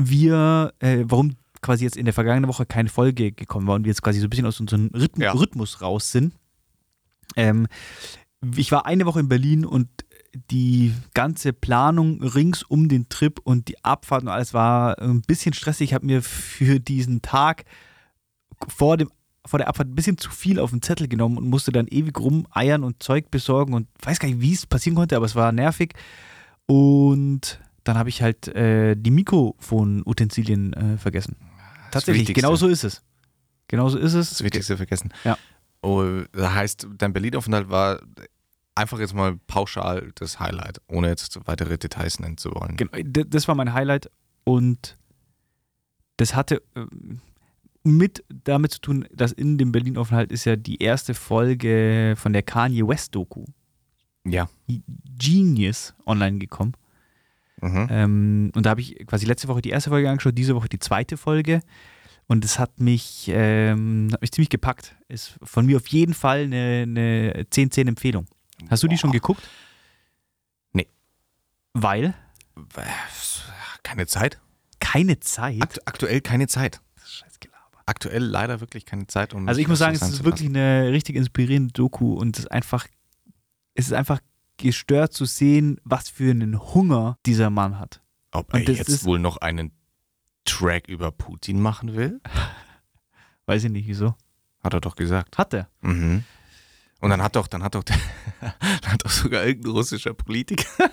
[0.01, 3.91] wir, äh, warum quasi jetzt in der vergangenen Woche keine Folge gekommen war und wir
[3.91, 5.33] jetzt quasi so ein bisschen aus unserem Rhythm Ja.
[5.33, 6.33] Rhythmus raus sind.
[7.37, 7.67] Ähm,
[8.57, 9.89] ich war eine Woche in Berlin und
[10.51, 15.53] die ganze Planung rings um den Trip und die Abfahrt und alles war ein bisschen
[15.53, 15.91] stressig.
[15.91, 17.65] Ich habe mir für diesen Tag
[18.69, 19.11] vor, dem,
[19.51, 22.19] vor der Abfahrt ein bisschen zu viel auf den Zettel genommen und musste dann ewig
[22.19, 25.51] rumeiern und Zeug besorgen und weiß gar nicht, wie es passieren konnte, aber es war
[25.51, 25.95] nervig.
[26.67, 31.37] Und dann habe ich halt äh, die Mikrofon-Utensilien äh, vergessen.
[31.91, 32.43] Tatsächlich, Wichtigste.
[32.43, 33.03] genau so ist es.
[33.67, 34.31] Genau so ist es.
[34.31, 35.13] Das Wichtigste vergessen.
[35.25, 35.37] Ja.
[35.83, 38.01] Oh, das heißt, dein Berlin-Aufenthalt war
[38.77, 42.77] einfach jetzt mal pauschal das Highlight, ohne jetzt weitere Details nennen zu wollen.
[42.77, 44.11] Genau, das war mein Highlight
[44.45, 44.97] und
[46.19, 46.87] das hatte äh,
[47.83, 52.43] mit damit zu tun, dass in dem Berlin-Aufenthalt ist ja die erste Folge von der
[52.43, 53.45] Kanye West-Doku
[54.27, 54.49] Ja.
[55.19, 56.75] Genius online gekommen.
[57.63, 57.87] Mhm.
[57.91, 60.79] Ähm, und da habe ich quasi letzte Woche die erste Folge angeschaut, diese Woche die
[60.79, 61.61] zweite Folge.
[62.27, 64.95] Und es hat mich, ähm, hat mich ziemlich gepackt.
[65.09, 68.27] Ist von mir auf jeden Fall eine, eine 10-10-Empfehlung.
[68.69, 69.15] Hast du die schon Boah.
[69.15, 69.49] geguckt?
[70.73, 70.87] Nee.
[71.75, 72.15] Weil?
[73.83, 74.39] Keine Zeit.
[74.79, 75.61] Keine Zeit.
[75.63, 76.81] Akt aktuell keine Zeit.
[77.91, 79.35] Aktuell leider wirklich keine Zeit.
[79.35, 82.53] Um Also ich muss sagen, es ist wirklich eine richtig inspirierende Doku und es ist
[82.53, 82.87] einfach,
[83.75, 84.21] es ist einfach
[84.59, 88.01] gestört zu sehen, was für einen Hunger dieser Mann hat.
[88.31, 89.73] Ob und er jetzt wohl noch einen
[90.45, 92.21] Track über Putin machen will?
[93.47, 94.15] Weiß ich nicht, wieso.
[94.63, 95.37] Hat er doch gesagt.
[95.37, 95.69] Hat er.
[95.81, 96.23] Mhm.
[97.01, 97.97] Und dann hat doch, dann hat doch, der,
[98.41, 100.93] dann hat doch sogar irgendein russischer Politiker,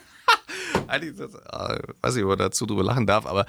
[0.91, 3.45] eigentlich, das, äh, weiß nicht, ob man dazu drüber lachen darf, aber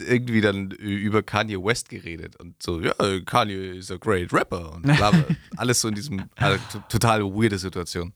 [0.00, 2.92] irgendwie dann über Kanye West geredet und so, ja,
[3.24, 5.24] Kanye is a great rapper und bla, bla.
[5.56, 6.58] alles so in diesem, also,
[6.88, 8.12] total weirde Situation.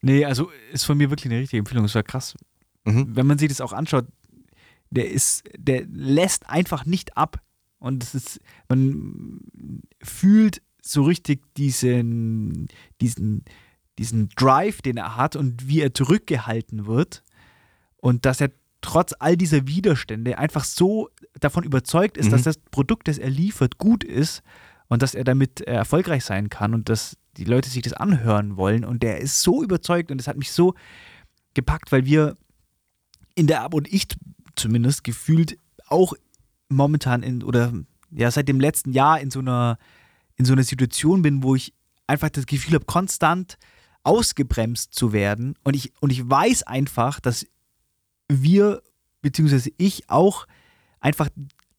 [0.00, 1.84] Nee, also ist von mir wirklich eine richtige Empfehlung.
[1.84, 2.34] Es war krass.
[2.84, 3.16] Mhm.
[3.16, 4.06] Wenn man sich das auch anschaut,
[4.90, 7.40] der ist, der lässt einfach nicht ab.
[7.78, 9.40] Und es ist, man
[10.02, 12.68] fühlt so richtig diesen,
[13.00, 13.44] diesen,
[13.98, 17.22] diesen Drive, den er hat und wie er zurückgehalten wird.
[18.02, 22.30] Und dass er trotz all dieser Widerstände einfach so davon überzeugt ist, Mhm.
[22.32, 24.42] dass das Produkt, das er liefert, gut ist
[24.88, 28.56] und dass er damit äh, erfolgreich sein kann und dass die Leute sich das anhören
[28.56, 28.84] wollen.
[28.84, 30.74] Und der ist so überzeugt und das hat mich so
[31.54, 32.36] gepackt, weil wir
[33.36, 34.08] in der Ab und ich
[34.56, 36.12] zumindest gefühlt auch
[36.68, 37.72] momentan in oder
[38.10, 39.78] ja seit dem letzten Jahr in so einer
[40.36, 41.72] in so einer Situation bin, wo ich
[42.08, 43.58] einfach das Gefühl habe, konstant
[44.02, 47.46] ausgebremst zu werden und ich und ich weiß einfach, dass
[48.28, 48.82] wir
[49.20, 50.46] beziehungsweise ich auch
[51.00, 51.28] einfach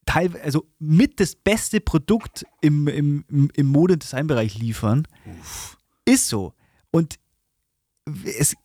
[0.05, 5.07] teilweise also mit das beste Produkt im, im, im, Mode- und Designbereich liefern.
[6.05, 6.53] Ist so.
[6.91, 7.19] Und
[8.25, 8.55] es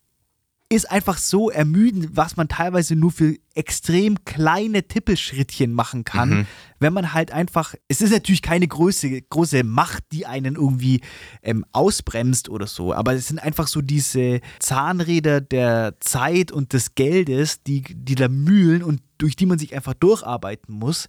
[0.70, 6.46] ist einfach so ermüdend, was man teilweise nur für extrem kleine Tippelschrittchen machen kann, Mhm.
[6.78, 11.00] wenn man halt einfach, es ist natürlich keine große, große Macht, die einen irgendwie
[11.42, 16.94] ähm, ausbremst oder so, aber es sind einfach so diese Zahnräder der Zeit und des
[16.94, 21.08] Geldes, die, die da mühlen und durch die man sich einfach durcharbeiten muss.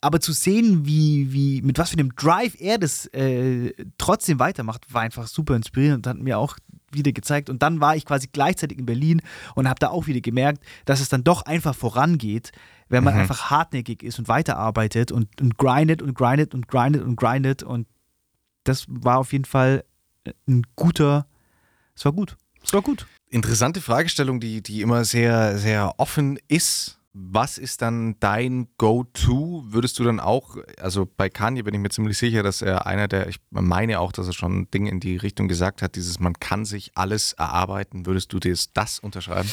[0.00, 4.92] Aber zu sehen, wie, wie, mit was für einem Drive er das äh, trotzdem weitermacht,
[4.92, 6.56] war einfach super inspirierend und hat mir auch
[6.92, 7.50] wieder gezeigt.
[7.50, 9.22] Und dann war ich quasi gleichzeitig in Berlin
[9.54, 12.52] und habe da auch wieder gemerkt, dass es dann doch einfach vorangeht,
[12.88, 13.20] wenn man Mhm.
[13.20, 17.62] einfach hartnäckig ist und weiterarbeitet und, und grindet und grindet und grindet und grindet.
[17.62, 17.88] Und
[18.64, 19.84] das war auf jeden Fall
[20.46, 21.26] ein guter,
[21.94, 22.36] es war gut.
[22.62, 23.06] Es war gut.
[23.28, 26.95] Interessante Fragestellung, die, die immer sehr, sehr offen ist.
[27.18, 29.64] Was ist dann dein Go-To?
[29.68, 33.08] Würdest du dann auch, also bei Kanye bin ich mir ziemlich sicher, dass er einer
[33.08, 36.34] der, ich meine auch, dass er schon Dinge in die Richtung gesagt hat, dieses man
[36.34, 38.04] kann sich alles erarbeiten.
[38.04, 39.48] Würdest du das, das unterschreiben?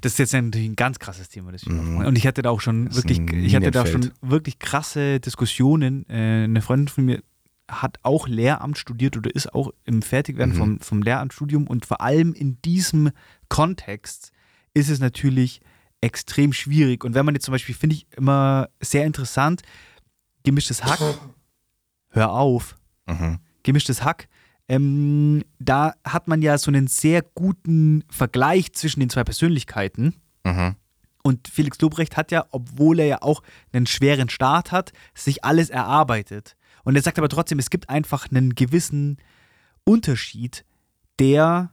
[0.00, 1.52] Das ist jetzt natürlich ein ganz krasses Thema.
[1.52, 1.98] Das Mhm.
[2.06, 6.08] Und ich hatte da auch schon wirklich, ich hatte da schon wirklich krasse Diskussionen.
[6.08, 7.22] Äh, eine Freundin von mir
[7.70, 10.58] hat auch Lehramt studiert oder ist auch im Fertigwerden Mhm.
[10.58, 13.10] vom, vom Lehramtsstudium und vor allem in diesem
[13.50, 14.32] Kontext
[14.72, 15.60] ist es natürlich
[16.00, 17.04] extrem schwierig.
[17.04, 19.62] Und wenn man jetzt zum Beispiel, finde ich immer sehr interessant,
[20.44, 21.00] gemischtes Hack,
[22.10, 23.38] hör auf, Mhm.
[23.62, 24.28] gemischtes Hack,
[24.68, 30.14] ähm, da hat man ja so einen sehr guten Vergleich zwischen den zwei Persönlichkeiten.
[30.44, 30.76] Mhm.
[31.22, 35.68] Und Felix Lobrecht hat ja, obwohl er ja auch einen schweren Start hat, sich alles
[35.70, 36.56] erarbeitet.
[36.84, 39.18] Und er sagt aber trotzdem, es gibt einfach einen gewissen
[39.84, 40.64] Unterschied,
[41.18, 41.72] der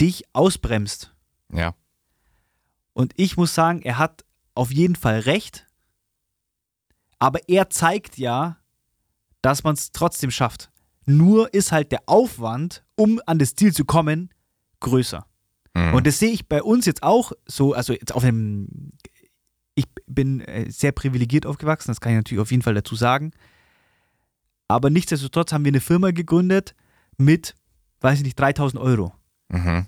[0.00, 1.14] dich ausbremst.
[1.52, 1.74] Ja.
[2.92, 4.24] Und ich muss sagen, er hat
[4.54, 5.66] auf jeden Fall recht.
[7.18, 8.58] Aber er zeigt ja,
[9.42, 10.70] dass man es trotzdem schafft.
[11.06, 14.30] Nur ist halt der Aufwand, um an das Ziel zu kommen,
[14.80, 15.26] größer.
[15.74, 15.94] Mhm.
[15.94, 18.92] Und das sehe ich bei uns jetzt auch so, also jetzt auf einem,
[19.74, 23.32] ich bin äh, sehr privilegiert aufgewachsen, das kann ich natürlich auf jeden Fall dazu sagen.
[24.68, 26.74] Aber nichtsdestotrotz haben wir eine Firma gegründet
[27.16, 27.54] mit,
[28.00, 29.12] weiß ich nicht, 3000 Euro.
[29.48, 29.86] Mhm.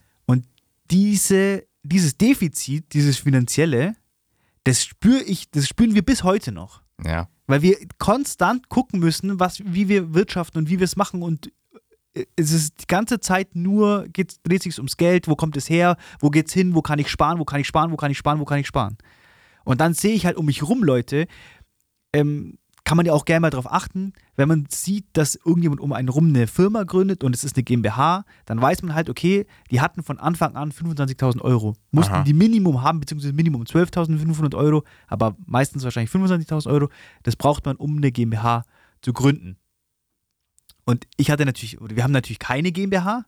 [0.91, 3.97] Diese, dieses Defizit, dieses finanzielle,
[4.65, 6.83] das spüre ich, das spüren wir bis heute noch.
[7.05, 7.29] Ja.
[7.47, 11.53] Weil wir konstant gucken müssen, was, wie wir wirtschaften und wie wir es machen und
[12.15, 15.69] äh, es ist die ganze Zeit nur, geht's, dreht sich ums Geld, wo kommt es
[15.69, 18.19] her, wo geht's hin, wo kann ich sparen, wo kann ich sparen, wo kann ich
[18.19, 18.97] sparen, wo kann ich sparen.
[19.65, 21.27] Und dann sehe ich halt um mich rum Leute,
[22.13, 25.93] ähm, kann man ja auch gerne mal darauf achten, wenn man sieht, dass irgendjemand um
[25.93, 29.47] einen rum eine Firma gründet und es ist eine GmbH, dann weiß man halt, okay,
[29.71, 31.77] die hatten von Anfang an 25.000 Euro.
[31.93, 32.23] Mussten Aha.
[32.25, 36.89] die Minimum haben, beziehungsweise Minimum 12.500 Euro, aber meistens wahrscheinlich 25.000 Euro.
[37.23, 38.65] Das braucht man, um eine GmbH
[39.01, 39.57] zu gründen.
[40.85, 43.25] Und ich hatte natürlich, oder wir haben natürlich keine GmbH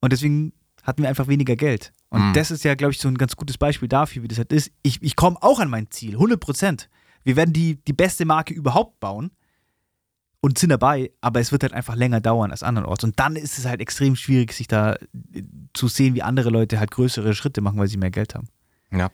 [0.00, 1.92] und deswegen hatten wir einfach weniger Geld.
[2.08, 2.32] Und Mhm.
[2.32, 4.72] das ist ja, glaube ich, so ein ganz gutes Beispiel dafür, wie das halt ist.
[4.82, 6.88] Ich, ich komme auch an mein Ziel, 100 Prozent.
[7.24, 9.30] Wir werden die, die beste Marke überhaupt bauen
[10.40, 13.04] und sind dabei, aber es wird halt einfach länger dauern als andernorts.
[13.04, 15.42] Und dann ist es halt extrem schwierig, sich da äh,
[15.74, 18.48] zu sehen, wie andere Leute halt größere Schritte machen, weil sie mehr Geld haben.
[18.90, 19.10] Ja.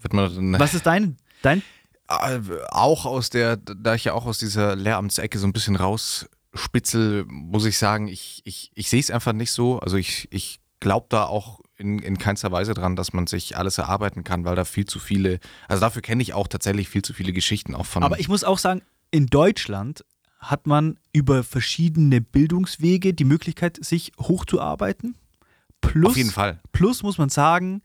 [0.00, 1.62] Wird man Was ist dein, dein
[2.08, 7.24] Äh, auch aus der, da ich ja auch aus dieser Lehramtsecke so ein bisschen rausspitzel,
[7.26, 9.80] muss ich sagen, ich, ich, ich sehe es einfach nicht so.
[9.80, 13.78] Also ich, ich glaube da auch in, in keinster Weise dran, dass man sich alles
[13.78, 17.12] erarbeiten kann, weil da viel zu viele, also dafür kenne ich auch tatsächlich viel zu
[17.12, 18.02] viele Geschichten auch von.
[18.02, 20.04] Aber ich muss auch sagen, in Deutschland
[20.38, 25.16] hat man über verschiedene Bildungswege die Möglichkeit, sich hochzuarbeiten.
[25.80, 26.60] Plus, auf jeden Fall.
[26.72, 27.82] plus muss man sagen,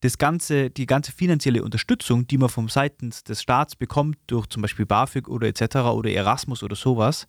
[0.00, 4.62] das ganze, die ganze finanzielle Unterstützung, die man vom seitens des Staats bekommt, durch zum
[4.62, 5.76] Beispiel BAföG oder etc.
[5.76, 7.28] oder Erasmus oder sowas,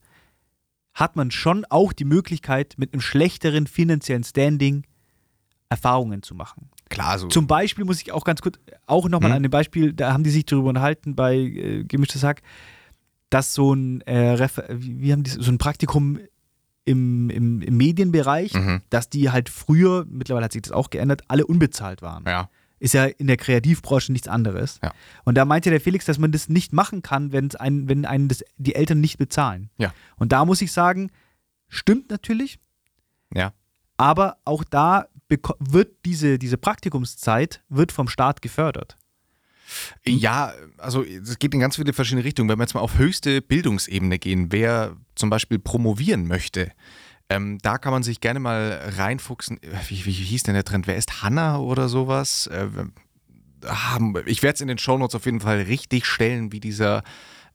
[0.94, 4.86] hat man schon auch die Möglichkeit, mit einem schlechteren finanziellen Standing
[5.72, 6.70] Erfahrungen zu machen.
[6.90, 7.28] Klar, so.
[7.30, 9.38] Zum Beispiel muss ich auch ganz kurz, auch nochmal Hm.
[9.38, 12.42] an dem Beispiel, da haben die sich darüber unterhalten bei äh, Gemischtes Hack,
[13.30, 16.20] dass so ein, äh, Refer wie haben die, so ein Praktikum
[16.84, 18.82] im, im, im Medienbereich, mhm.
[18.90, 22.26] dass die halt früher, mittlerweile hat sich das auch geändert, alle unbezahlt waren.
[22.28, 22.50] Ja.
[22.80, 24.80] Ist ja in der Kreativbranche nichts anderes.
[24.84, 24.92] Ja.
[25.24, 28.28] Und da meinte der Felix, dass man das nicht machen kann, wenn's einen, wenn einen
[28.28, 29.70] das, die Eltern nicht bezahlen.
[29.78, 29.94] Ja.
[30.18, 31.12] Und da muss ich sagen,
[31.70, 32.60] stimmt natürlich,
[33.34, 33.54] Ja.
[33.96, 35.06] aber auch da
[35.60, 38.98] wird diese, diese Praktikumszeit wird vom Staat gefördert.
[40.06, 42.50] Ja, also es geht in ganz viele verschiedene Richtungen.
[42.50, 46.72] Wenn wir jetzt mal auf höchste Bildungsebene gehen, wer zum Beispiel promovieren möchte,
[47.30, 49.60] ähm, da kann man sich gerne mal reinfuchsen.
[49.88, 50.88] Wie, wie hieß denn der Trend?
[50.88, 52.48] Wer ist Hanna oder sowas?
[52.48, 52.68] Äh,
[53.66, 57.04] ah, ich werde es in den Shownotes auf jeden Fall richtig stellen, wie dieser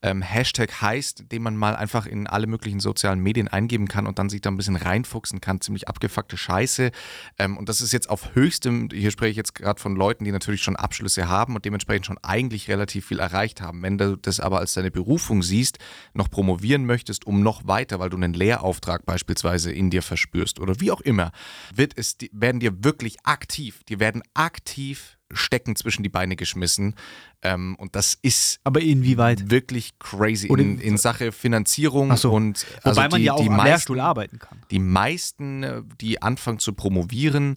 [0.03, 4.19] ähm, Hashtag heißt, den man mal einfach in alle möglichen sozialen Medien eingeben kann und
[4.19, 5.61] dann sich da ein bisschen reinfuchsen kann.
[5.61, 6.91] Ziemlich abgefuckte Scheiße.
[7.39, 10.33] Ähm, und das ist jetzt auf höchstem, hier spreche ich jetzt gerade von Leuten, die
[10.33, 13.83] natürlich schon Abschlüsse haben und dementsprechend schon eigentlich relativ viel erreicht haben.
[13.83, 15.79] Wenn du das aber als deine Berufung siehst,
[16.15, 20.81] noch promovieren möchtest, um noch weiter, weil du einen Lehrauftrag beispielsweise in dir verspürst oder
[20.81, 21.33] wie auch immer,
[21.75, 26.95] wird es, werden dir wirklich aktiv, die werden aktiv Stecken zwischen die Beine geschmissen.
[27.43, 29.51] Ähm, und das ist Aber inwieweit?
[29.51, 32.33] wirklich crazy in, in Sache Finanzierung so.
[32.33, 34.63] und Wobei also man die, ja auch die am meisten, Lehrstuhl arbeiten kann.
[34.71, 37.57] die meisten, äh, die anfangen zu promovieren,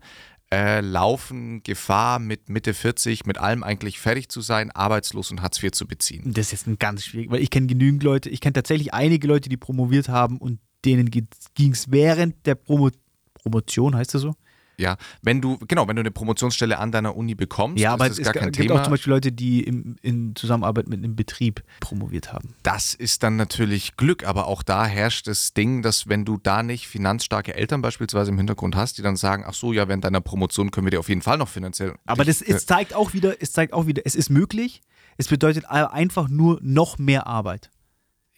[0.52, 5.62] äh, laufen Gefahr, mit Mitte 40 mit allem eigentlich fertig zu sein, arbeitslos und Hartz
[5.62, 6.34] IV zu beziehen.
[6.34, 9.28] Das ist jetzt ein ganz schwierig, weil ich kenne genügend Leute, ich kenne tatsächlich einige
[9.28, 12.90] Leute, die promoviert haben und denen ging es während der Promo
[13.36, 14.36] Promotion, heißt das so?
[14.80, 18.14] Ja, wenn du, genau, wenn du eine Promotionsstelle an deiner Uni bekommst, Ja, aber ist
[18.14, 18.80] es das gar kein gibt Thema.
[18.80, 22.56] auch zum Beispiel Leute, die im, in Zusammenarbeit mit einem Betrieb promoviert haben.
[22.64, 26.64] Das ist dann natürlich Glück, aber auch da herrscht das Ding, dass wenn du da
[26.64, 30.22] nicht finanzstarke Eltern beispielsweise im Hintergrund hast, die dann sagen, ach so, ja, während deiner
[30.22, 31.96] Promotion können wir dir auf jeden Fall noch finanziell.
[32.06, 34.82] Aber das es zeigt auch wieder, es zeigt auch wieder, es ist möglich.
[35.18, 37.70] Es bedeutet einfach nur noch mehr Arbeit.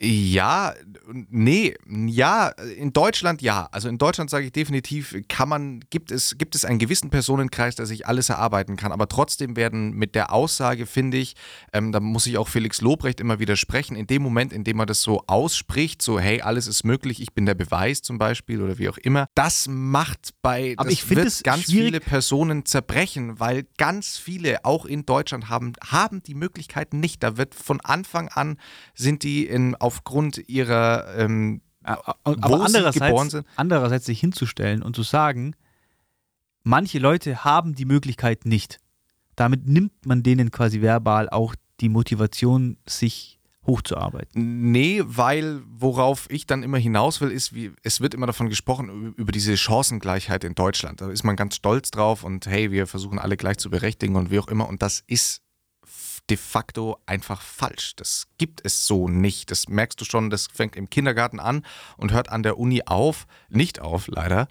[0.04, 0.74] Ja,
[1.30, 3.70] nee, ja, in Deutschland ja.
[3.72, 7.76] Also in Deutschland sage ich definitiv, kann man, gibt es, gibt es einen gewissen Personenkreis,
[7.76, 8.92] der sich alles erarbeiten kann.
[8.92, 11.36] Aber trotzdem werden mit der Aussage, finde ich,
[11.72, 14.88] ähm, da muss ich auch Felix Lobrecht immer widersprechen, in dem Moment, in dem er
[14.88, 18.80] das so ausspricht, so hey, alles ist möglich, ich bin der Beweis zum Beispiel oder
[18.80, 22.66] wie auch immer, das macht bei, Aber das ich wird es ganz schwierig- viele Personen
[22.66, 27.22] zerbrechen, weil ganz viele, auch in Deutschland, haben, haben die Möglichkeit nicht.
[27.22, 28.58] Da wird von Anfang an,
[28.96, 33.46] sind die in, aufgrund ihrer, ähm, Aber Wo sie andererseits, geboren sind?
[33.58, 35.54] andererseits sich hinzustellen und zu sagen,
[36.64, 38.80] manche Leute haben die Möglichkeit nicht.
[39.36, 44.72] Damit nimmt man denen quasi verbal auch die Motivation, sich hochzuarbeiten.
[44.72, 49.14] Nee, weil worauf ich dann immer hinaus will, ist, wie, es wird immer davon gesprochen,
[49.18, 51.02] über diese Chancengleichheit in Deutschland.
[51.02, 54.32] Da ist man ganz stolz drauf und hey, wir versuchen alle gleich zu berechtigen und
[54.32, 54.68] wie auch immer.
[54.68, 55.42] Und das ist
[56.32, 57.94] de facto einfach falsch.
[57.98, 59.52] Das gibt es so nicht.
[59.52, 61.66] Das merkst du schon, das fängt im Kindergarten an
[61.98, 63.28] und hört an der Uni auf.
[63.50, 64.48] Nicht auf, leider.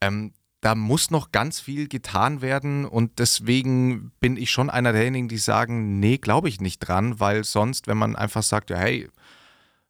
[0.00, 5.28] Ähm, da muss noch ganz viel getan werden und deswegen bin ich schon einer derjenigen,
[5.28, 9.10] die sagen, nee, glaube ich nicht dran, weil sonst, wenn man einfach sagt, ja, hey,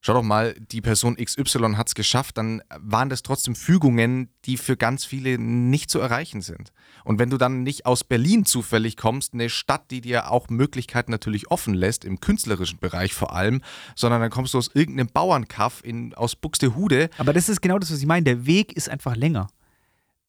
[0.05, 4.59] schau doch mal, die Person XY hat es geschafft, dann waren das trotzdem Fügungen, die
[4.59, 6.73] für ganz viele nicht zu erreichen sind.
[7.05, 11.11] Und wenn du dann nicht aus Berlin zufällig kommst, eine Stadt, die dir auch Möglichkeiten
[11.11, 13.63] natürlich offen lässt, im künstlerischen Bereich vor allem,
[13.97, 17.09] sondern dann kommst du aus irgendeinem Bauernkaff in, aus Buxtehude.
[17.17, 18.25] Aber das ist genau das, was ich meine.
[18.25, 19.49] Der Weg ist einfach länger.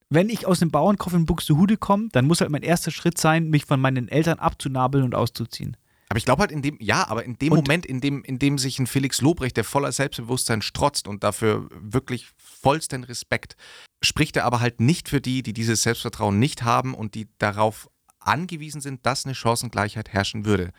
[0.09, 3.49] Wenn ich aus dem Bauernkaff in Buxtehude komme, dann muss halt mein erster Schritt sein,
[3.49, 5.75] mich von meinen Eltern abzunabeln und auszuziehen.
[6.09, 8.37] Aber ich glaube halt in dem, ja, aber in dem Und- Moment, in dem, in
[8.37, 13.55] dem sich ein Felix Lobrecht, der voller Selbstbewusstsein strotzt und dafür wirklich vollsten Respekt,
[14.03, 17.89] spricht er aber halt nicht für die, die dieses Selbstvertrauen nicht haben und die darauf
[18.19, 20.71] angewiesen sind, dass eine Chancengleichheit herrschen würde.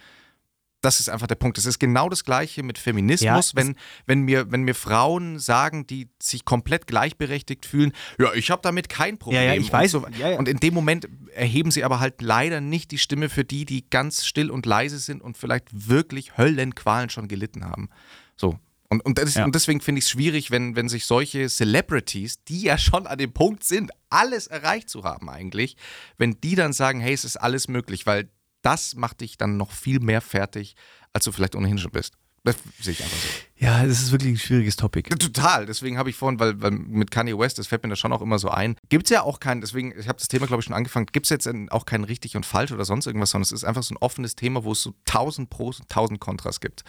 [0.83, 1.59] Das ist einfach der Punkt.
[1.59, 5.87] Es ist genau das Gleiche mit Feminismus, Ja, wenn, wenn, mir, wenn mir Frauen sagen,
[5.87, 9.43] die sich komplett gleichberechtigt fühlen, ja, ich habe damit kein Problem.
[9.43, 9.91] Ja, ja, ich und weiß.
[9.91, 10.39] So, Ja, ja.
[10.39, 13.89] Und in dem Moment erheben sie aber halt leider nicht die Stimme für die, die
[13.89, 17.89] ganz still und leise sind und vielleicht wirklich Höllenqualen schon gelitten haben.
[18.37, 18.59] So.
[18.89, 19.45] Und, und, das, Ja.
[19.45, 23.19] und deswegen finde ich es schwierig, wenn, wenn sich solche Celebrities, die ja schon an
[23.19, 25.77] dem Punkt sind, alles erreicht zu haben eigentlich,
[26.19, 28.29] wenn die dann sagen, hey, es ist alles möglich, weil
[28.67, 30.75] das macht dich dann noch viel mehr fertig,
[31.13, 32.15] als du vielleicht ohnehin schon bist.
[32.43, 33.29] Das sehe ich einfach so.
[33.65, 35.09] Ja, das ist wirklich ein schwieriges Topic.
[35.17, 38.13] Total, deswegen habe ich vorhin, weil, weil mit Kanye West, das fällt mir da schon
[38.13, 40.61] auch immer so ein, gibt es ja auch kein, deswegen, ich habe das Thema, glaube
[40.61, 43.45] ich, schon angefangen, gibt es jetzt auch kein richtig und falsch oder sonst irgendwas, sondern
[43.45, 46.61] es ist einfach so ein offenes Thema, wo es so tausend Pros und tausend Kontras
[46.61, 46.85] gibt.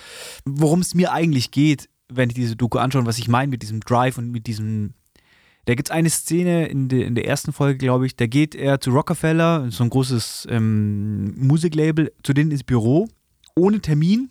[0.45, 3.61] Worum es mir eigentlich geht, wenn ich diese Doku anschaue, und was ich meine mit
[3.61, 4.93] diesem Drive und mit diesem.
[5.67, 8.56] Da gibt es eine Szene in, de, in der ersten Folge, glaube ich, da geht
[8.56, 13.10] er zu Rockefeller, so ein großes ähm, Musiklabel, zu denen ins Büro,
[13.53, 14.30] ohne Termin,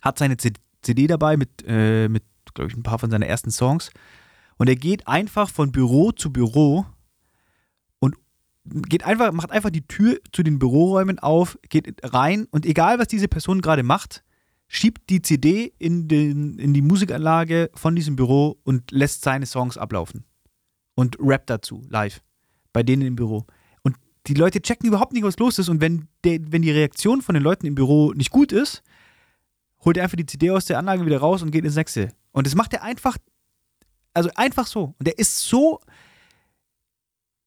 [0.00, 3.90] hat seine CD dabei mit, äh, mit glaube ich, ein paar von seinen ersten Songs.
[4.56, 6.86] Und er geht einfach von Büro zu Büro
[7.98, 8.16] und
[8.64, 13.08] geht einfach, macht einfach die Tür zu den Büroräumen auf, geht rein und egal, was
[13.08, 14.24] diese Person gerade macht,
[14.68, 19.76] schiebt die CD in, den, in die Musikanlage von diesem Büro und lässt seine Songs
[19.76, 20.24] ablaufen.
[20.96, 22.20] Und rappt dazu, live.
[22.72, 23.46] Bei denen im Büro.
[23.82, 25.68] Und die Leute checken überhaupt nicht, was los ist.
[25.68, 28.82] Und wenn, der, wenn die Reaktion von den Leuten im Büro nicht gut ist,
[29.84, 32.10] holt er einfach die CD aus der Anlage wieder raus und geht ins nächste.
[32.32, 33.16] Und das macht er einfach,
[34.12, 34.94] also einfach so.
[34.98, 35.80] Und er ist so,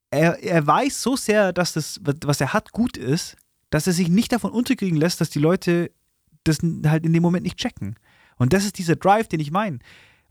[0.09, 3.35] er, er weiß so sehr, dass das, was er hat, gut ist,
[3.69, 5.91] dass er sich nicht davon unterkriegen lässt, dass die Leute
[6.43, 7.95] das halt in dem Moment nicht checken.
[8.37, 9.79] Und das ist dieser Drive, den ich meine.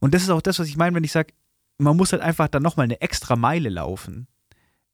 [0.00, 1.34] Und das ist auch das, was ich meine, wenn ich sage,
[1.78, 4.26] man muss halt einfach dann nochmal eine extra Meile laufen,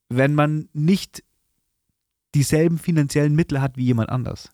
[0.09, 1.23] wenn man nicht
[2.35, 4.51] dieselben finanziellen Mittel hat wie jemand anders.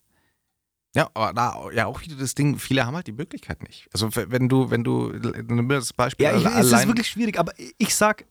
[0.93, 3.87] Ja, aber da ja auch wieder das Ding, viele haben halt die Möglichkeit nicht.
[3.93, 7.07] Also wenn du, wenn du, nimm mir das Beispiel Ja, ich, es ist allein, wirklich
[7.07, 8.25] schwierig, aber ich sag,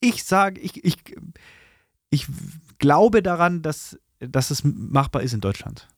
[0.00, 0.96] ich sag, ich, ich,
[2.10, 2.26] ich
[2.78, 5.88] glaube daran, dass, dass es machbar ist in Deutschland.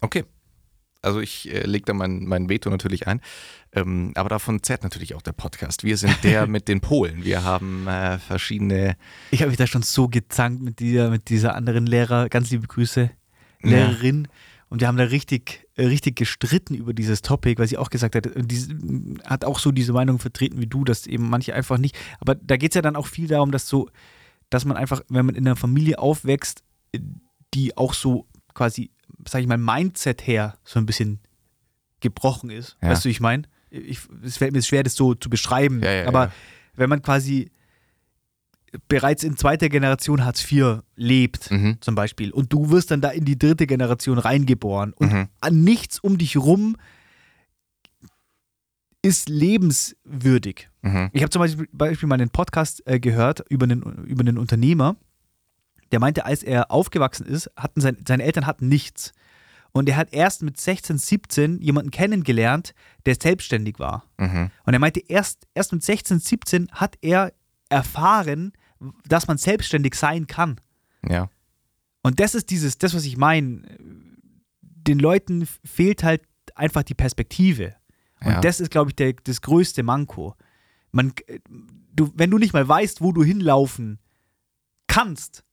[0.00, 0.24] Okay.
[1.06, 3.20] Also ich äh, lege da mein, mein Veto natürlich ein.
[3.72, 5.84] Ähm, aber davon zerrt natürlich auch der Podcast.
[5.84, 7.24] Wir sind der mit den Polen.
[7.24, 8.96] Wir haben äh, verschiedene
[9.30, 12.66] Ich habe mich da schon so gezankt mit dieser, mit dieser anderen Lehrer, ganz liebe
[12.66, 13.10] Grüße,
[13.62, 13.68] Ja.
[13.70, 14.28] Lehrerin.
[14.68, 18.16] Und wir haben da richtig, äh, richtig gestritten über dieses Topic, weil sie auch gesagt
[18.16, 18.74] hat, diese,
[19.24, 21.96] hat auch so diese Meinung vertreten wie du, dass eben manche einfach nicht.
[22.18, 23.88] Aber da geht es ja dann auch viel darum, dass so,
[24.50, 26.98] dass man einfach, wenn man in einer Familie aufwächst, äh,
[27.54, 28.90] die auch so quasi,
[29.28, 31.20] sag ich mal, Mindset her so ein bisschen
[32.00, 32.76] gebrochen ist.
[32.82, 32.90] Ja.
[32.90, 33.44] Weißt du, wie ich meine?
[34.22, 35.82] Es fällt mir schwer, das so zu beschreiben.
[35.82, 36.32] Ja, ja, aber
[36.74, 37.50] wenn man quasi
[38.88, 41.78] bereits in zweiter Generation Hartz IV lebt, Mhm.
[41.80, 45.28] zum Beispiel, und du wirst dann da in die dritte Generation reingeboren und Mhm.
[45.40, 46.76] an nichts um dich rum
[49.02, 50.68] ist lebenswürdig.
[50.82, 51.10] Mhm.
[51.12, 54.96] Ich habe zum Beispiel, Beispiel mal einen Podcast äh, gehört über einen, über einen Unternehmer,
[55.92, 59.12] der meinte, als er aufgewachsen ist, hatten sein, seine Eltern hatten nichts.
[59.72, 64.04] Und er hat erst mit 16, 17 jemanden kennengelernt, der selbstständig war.
[64.16, 64.50] Mhm.
[64.64, 67.32] Und er meinte, erst, erst mit 16, 17 hat er
[67.68, 68.52] erfahren,
[69.06, 70.60] dass man selbstständig sein kann.
[71.06, 71.28] Ja.
[72.02, 73.62] Und das ist dieses, das, was ich meine.
[74.60, 76.22] Den Leuten fehlt halt
[76.54, 77.74] einfach die Perspektive.
[78.24, 78.40] Und Ja.
[78.40, 80.36] das ist, glaube ich, der, das größte Manko.
[80.92, 81.12] Man,
[81.92, 83.98] du, wenn du nicht mal weißt, wo du hinlaufen
[84.86, 85.44] kannst,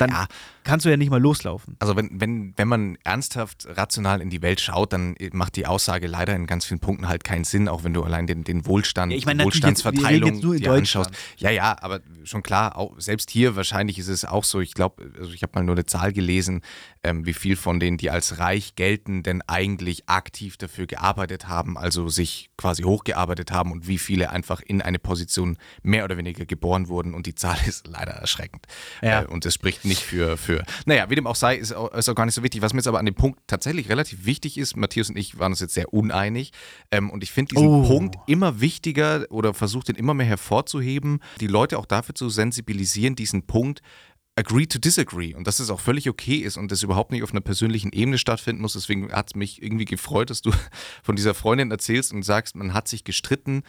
[0.00, 0.26] dann Ja.
[0.64, 1.76] kannst du ja nicht mal loslaufen.
[1.78, 6.06] Also wenn, wenn, wenn man ernsthaft rational in die Welt schaut, dann macht die Aussage
[6.06, 9.12] leider in ganz vielen Punkten halt keinen Sinn, auch wenn du allein den, den Wohlstand,
[9.12, 11.10] Ja, ich meine, jetzt- Wohlstandsverteilung jetzt in dir anschaust.
[11.38, 15.10] Ja, ja, aber schon klar, auch selbst hier wahrscheinlich ist es auch so, ich glaube,
[15.18, 16.62] also ich habe mal nur eine Zahl gelesen,
[17.02, 21.76] ähm, wie viel von denen, die als reich gelten, denn eigentlich aktiv dafür gearbeitet haben,
[21.78, 26.44] also sich quasi hochgearbeitet haben und wie viele einfach in eine Position mehr oder weniger
[26.46, 28.66] geboren wurden und die Zahl ist leider erschreckend.
[29.02, 29.22] Ja.
[29.22, 30.64] Äh, und das spricht nicht für, für.
[30.86, 32.62] Naja, wie dem auch sei, ist auch, ist auch gar nicht so wichtig.
[32.62, 35.52] Was mir jetzt aber an dem Punkt tatsächlich relativ wichtig ist, Matthias und ich waren
[35.52, 36.52] uns jetzt sehr uneinig.
[36.90, 37.86] Ähm, und ich finde diesen Oh.
[37.86, 43.16] Punkt immer wichtiger oder versuche den immer mehr hervorzuheben, die Leute auch dafür zu sensibilisieren,
[43.16, 43.82] diesen Punkt
[44.36, 47.32] agree to disagree und dass es auch völlig okay ist und das überhaupt nicht auf
[47.32, 48.72] einer persönlichen Ebene stattfinden muss.
[48.72, 50.50] Deswegen hat es mich irgendwie gefreut, dass du
[51.02, 53.62] von dieser Freundin erzählst und sagst, man hat sich gestritten.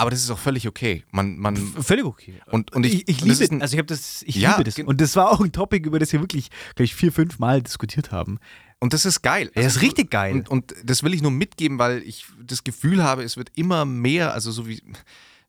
[0.00, 1.04] Aber das ist auch völlig okay.
[1.10, 2.34] Man, man, Völlig okay.
[2.50, 4.64] und, und ich, ich, ich das liebe ein- also ich habe das, ich Ja, liebe
[4.64, 4.78] das.
[4.78, 7.62] Und das war auch ein Topic, über das wir wirklich, glaube ich, vier, fünf Mal
[7.62, 8.38] diskutiert haben.
[8.78, 9.46] Und das ist geil.
[9.54, 10.32] Ja, das ist Also, richtig geil.
[10.34, 13.84] Und, und das will ich nur mitgeben, weil ich das Gefühl habe, es wird immer
[13.84, 14.82] mehr, also so wie,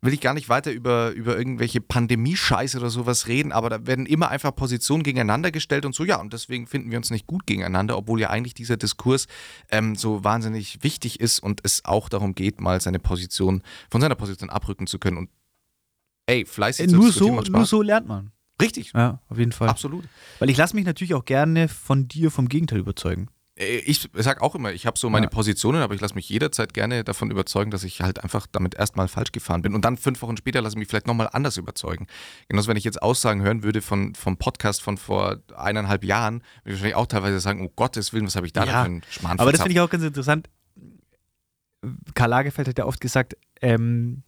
[0.02, 4.08] will ich gar nicht weiter über, über irgendwelche Pandemie-Scheiße oder sowas reden, aber da werden
[4.08, 7.45] immer einfach Positionen gegeneinander gestellt und so, ja, und deswegen finden wir uns nicht gut
[7.45, 9.28] gegeneinander, obwohl ja eigentlich dieser Diskurs
[9.70, 14.16] ähm, so wahnsinnig wichtig ist und es auch darum geht, mal seine Position, von seiner
[14.16, 15.18] Position abrücken zu können.
[15.18, 15.30] Und
[16.26, 18.32] ey, fleißig zu nur, so, nur so lernt man.
[18.60, 19.70] Richtig, Ja, auf jeden Fall.
[19.70, 20.06] absolut.
[20.39, 23.30] Weil ich lasse mich natürlich auch gerne von dir vom Gegenteil überzeugen.
[23.62, 25.30] Äh, Ich sag auch immer, ich habe so meine Ja.
[25.30, 29.07] Positionen, aber ich lasse mich jederzeit gerne davon überzeugen, dass ich halt einfach damit erstmal
[29.07, 29.76] falsch gefahren bin.
[29.76, 32.07] Und dann fünf Wochen später lasse ich mich vielleicht nochmal anders überzeugen.
[32.49, 36.45] Genauso, wenn ich jetzt Aussagen hören würde von, vom Podcast von vor eineinhalb Jahren, würde
[36.66, 38.86] ich wahrscheinlich auch teilweise sagen, oh Gottes Willen, was habe ich da denn Ja, für
[38.89, 40.49] einen Schmarrn Aber das finde ich auch ganz interessant.
[42.14, 44.24] Karl Lagerfeld hat ja oft gesagt, ähm,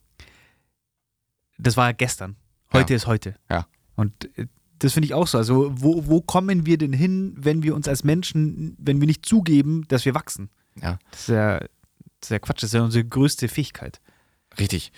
[1.57, 2.35] das war gestern.
[2.73, 2.97] Heute Ja.
[2.97, 3.35] ist heute.
[3.49, 3.67] Ja.
[3.95, 4.47] Und äh,
[4.83, 5.37] das finde ich auch so.
[5.37, 9.25] Also, wo, wo kommen wir denn hin, wenn wir uns als Menschen, wenn wir nicht
[9.25, 10.49] zugeben, dass wir wachsen?
[10.81, 10.97] Ja.
[11.11, 11.69] Das ist ja, das
[12.23, 14.01] ist ja Quatsch, das ist ja unsere größte Fähigkeit.
[14.59, 14.91] Richtig.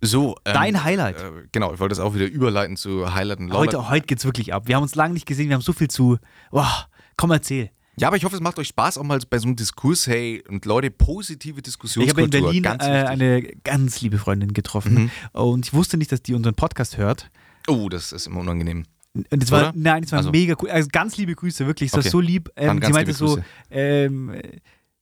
[0.00, 0.36] So.
[0.46, 1.18] ähm, Dein Highlight.
[1.20, 3.48] Äh, genau, ich wollte das auch wieder überleiten zu Highlighten.
[3.48, 3.74] Lowlight.
[3.74, 4.68] heute heute geht es wirklich ab.
[4.68, 6.18] Wir haben uns lange nicht gesehen, wir haben so viel zu.
[6.50, 6.86] Boah,
[7.16, 7.70] komm, erzähl.
[7.98, 10.42] Ja, aber ich hoffe, es macht euch Spaß, auch mal bei so einem Diskurs, hey,
[10.48, 12.24] und Leute, positive Ich Diskussionskultur.
[12.24, 15.10] habe in Berlin ganz äh, eine ganz liebe Freundin getroffen Mhm.
[15.32, 17.30] und ich wusste nicht, dass die unseren Podcast hört.
[17.68, 18.84] Oh, das ist immer unangenehm.
[19.14, 20.70] Und das war, nein, das war Also- mega cool.
[20.70, 21.88] Also ganz liebe Grüße, wirklich.
[21.88, 22.08] Es war Okay.
[22.10, 22.50] so lieb.
[22.56, 23.38] Ähm, sie meinte so,
[23.70, 24.34] ähm,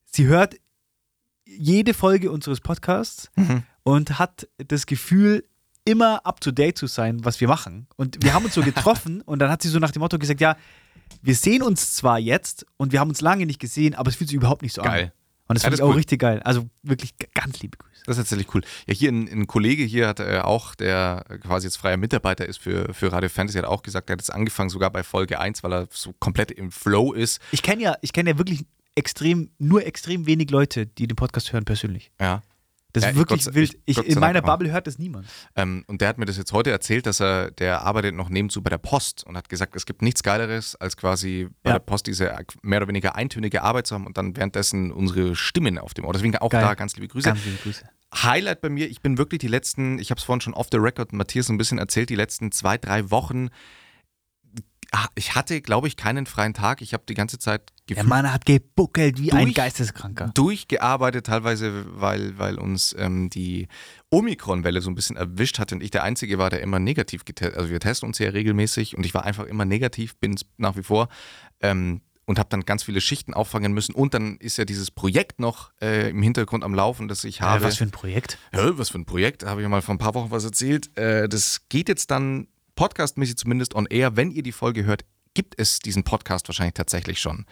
[0.06, 0.56] sie hört
[1.44, 3.62] jede Folge unseres Podcasts Mhm.
[3.82, 5.44] und hat das Gefühl,
[5.84, 7.86] immer up to date zu sein, was wir machen.
[7.96, 10.40] Und wir haben uns so getroffen und dann hat sie so nach dem Motto gesagt:
[10.40, 10.56] Ja,
[11.22, 14.28] wir sehen uns zwar jetzt und wir haben uns lange nicht gesehen, aber es fühlt
[14.30, 15.10] sich überhaupt nicht so an.
[15.50, 15.96] Und das Ja, finde ich auch cool.
[15.96, 16.40] richtig geil.
[16.44, 18.02] Also wirklich ganz liebe Grüße.
[18.06, 18.62] Das ist tatsächlich cool.
[18.86, 22.58] Ja, hier ein, ein Kollege hier hat äh, auch, der quasi jetzt freier Mitarbeiter ist
[22.58, 25.62] für, für Radio Fantasy, hat auch gesagt, er hat jetzt angefangen sogar bei Folge 1,
[25.64, 27.40] weil er so komplett im Flow ist.
[27.50, 31.52] Ich kenne ja, ich kenne ja wirklich extrem, nur extrem wenig Leute, die den Podcast
[31.52, 32.10] hören persönlich.
[32.20, 32.42] Ja.
[32.92, 33.78] Das Ja, ist ich- wirklich Gott wild.
[33.86, 34.42] ich- in meiner.
[34.42, 35.26] Bubble hört das niemand.
[35.56, 38.62] Ähm, und der hat mir das jetzt heute erzählt, dass er, der arbeitet noch nebenzu
[38.62, 41.78] bei der Post und hat gesagt, es gibt nichts Geileres, als quasi bei Ja.
[41.78, 45.78] der Post diese mehr oder weniger eintönige Arbeit zu haben und dann währenddessen unsere Stimmen
[45.78, 46.12] auf dem Ohr.
[46.12, 46.62] Deswegen auch Geil.
[46.62, 47.28] da ganz liebe Grüße.
[47.28, 47.84] Ganz liebe Grüße.
[48.12, 50.78] Highlight bei mir, ich bin wirklich die letzten, ich habe es vorhin schon off the
[50.78, 53.50] record Matthias ein bisschen erzählt, die letzten zwei, drei Wochen,
[55.14, 56.82] ich hatte, glaube ich, keinen freien Tag.
[56.82, 60.32] Ich habe die ganze Zeit Der gefühlt Mann hat gebuckelt wie ein Durch- Geisteskranker.
[60.34, 63.68] durchgearbeitet, teilweise, weil, weil uns ähm, die
[64.10, 67.56] Omikron-Welle so ein bisschen erwischt hat und ich der Einzige war, der immer negativ getestet
[67.58, 70.76] Also wir testen uns ja regelmäßig und ich war einfach immer negativ, bin es nach
[70.76, 71.08] wie vor.
[71.60, 73.92] Ähm, und habe dann ganz viele Schichten auffangen müssen.
[73.92, 77.64] Und dann ist ja dieses Projekt noch äh, im Hintergrund am Laufen, das ich habe.
[77.64, 78.38] Äh, was für ein Projekt?
[78.52, 80.96] Ja, was für ein Projekt, habe ich mal vor ein paar Wochen was erzählt.
[80.96, 82.46] Äh, das geht jetzt dann
[82.80, 84.16] podcastmäßig zumindest on air.
[84.16, 85.04] Wenn ihr die Folge hört,
[85.34, 87.44] gibt es diesen Podcast wahrscheinlich tatsächlich schon.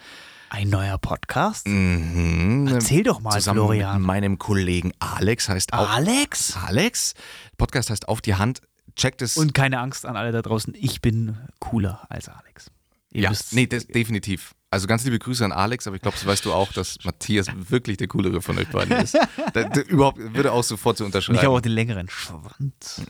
[0.49, 1.67] Ein neuer Podcast?
[1.67, 2.67] Mhm.
[2.67, 3.99] Erzähl doch mal, Zusammen Florian.
[3.99, 6.57] mit meinem Kollegen Alex heißt auch Alex?
[6.57, 7.13] Alex.
[7.59, 8.63] Podcast heißt Auf die Hand.
[8.95, 9.37] Checkt es.
[9.37, 12.71] Und keine Angst an alle da draußen, ich bin cooler als Alex.
[13.11, 14.55] Ihr ja, nee, das, definitiv.
[14.71, 17.45] Also ganz liebe Grüße an Alex, aber ich glaube, das weißt du auch, dass Matthias
[17.69, 19.15] wirklich der coolere von euch beiden ist.
[19.53, 21.37] Da, da, überhaupt würde auch sofort zu unterschreiben.
[21.37, 23.03] ich habe auch den längeren Schwanz.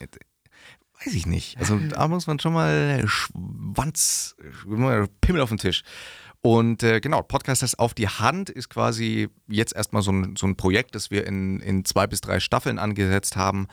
[1.03, 1.57] Weiß ich nicht.
[1.57, 4.35] Also da muss man schon mal Schwanz,
[5.21, 5.83] Pimmel auf den Tisch.
[6.41, 10.47] Und äh, genau, Podcast heißt Auf die Hand ist quasi jetzt erstmal so ein, so
[10.47, 13.67] ein Projekt, das wir in, in zwei bis drei Staffeln angesetzt haben.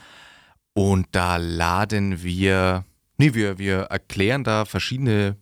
[0.75, 2.85] Und da laden wir,
[3.19, 5.37] nee, wir, wir erklären da verschiedene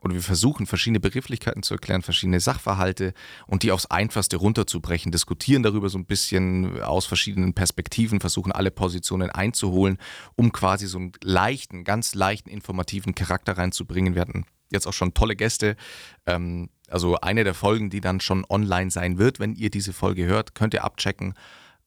[0.00, 3.12] oder wir versuchen verschiedene Begrifflichkeiten zu erklären, verschiedene Sachverhalte
[3.46, 8.70] und die aufs Einfachste runterzubrechen, diskutieren darüber so ein bisschen aus verschiedenen Perspektiven, versuchen alle
[8.70, 9.98] Positionen einzuholen,
[10.36, 14.14] um quasi so einen leichten, ganz leichten informativen Charakter reinzubringen.
[14.14, 15.76] Wir hatten jetzt auch schon tolle Gäste.
[16.26, 20.26] Ähm, also eine der Folgen, die dann schon online sein wird, wenn ihr diese Folge
[20.26, 21.34] hört, könnt ihr abchecken.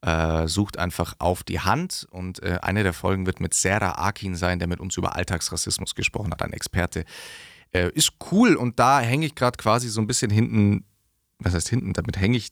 [0.01, 4.35] Äh, sucht einfach auf die Hand und äh, eine der Folgen wird mit Sarah Akin
[4.35, 7.05] sein, der mit uns über Alltagsrassismus gesprochen hat, ein Experte.
[7.73, 10.85] Äh, ist cool und da hänge ich gerade quasi so ein bisschen hinten,
[11.39, 12.51] was heißt hinten, damit hänge ich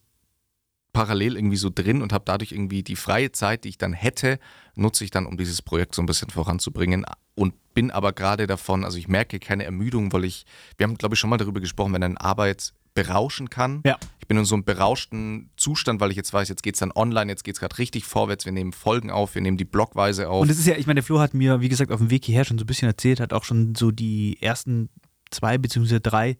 [0.93, 4.39] parallel irgendwie so drin und habe dadurch irgendwie die freie Zeit, die ich dann hätte,
[4.75, 7.05] nutze ich dann, um dieses Projekt so ein bisschen voranzubringen.
[7.35, 10.45] und bin aber gerade davon, also ich merke keine Ermüdung, weil ich,
[10.77, 13.81] wir haben glaube ich schon mal darüber gesprochen, wenn eine Arbeit berauschen kann.
[13.85, 13.97] Ja.
[14.19, 16.91] Ich bin in so einem berauschten Zustand, weil ich jetzt weiß, jetzt geht es dann
[16.91, 20.29] online, jetzt geht es gerade richtig vorwärts, wir nehmen Folgen auf, wir nehmen die blockweise
[20.29, 20.41] auf.
[20.41, 22.25] Und es ist ja, ich meine, der Flo hat mir, wie gesagt, auf dem Weg
[22.25, 24.89] hierher schon so ein bisschen erzählt, hat auch schon so die ersten
[25.31, 26.37] zwei beziehungsweise drei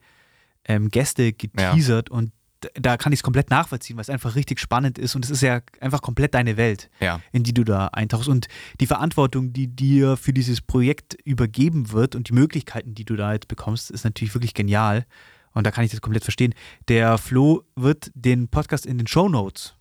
[0.65, 2.31] ähm, Gäste geteasert und
[2.63, 5.31] d- da kann ich es komplett nachvollziehen, weil es einfach richtig spannend ist und es
[5.31, 7.19] ist ja einfach komplett deine Welt, ja.
[7.31, 8.47] in die du da eintauchst und
[8.79, 13.33] die Verantwortung, die dir für dieses Projekt übergeben wird und die Möglichkeiten, die du da
[13.33, 15.05] jetzt bekommst, ist natürlich wirklich genial
[15.53, 16.53] und da kann ich das komplett verstehen.
[16.87, 19.73] Der Flo wird den Podcast in den Show Notes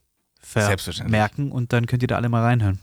[1.05, 2.81] vermerken und dann könnt ihr da alle mal reinhören.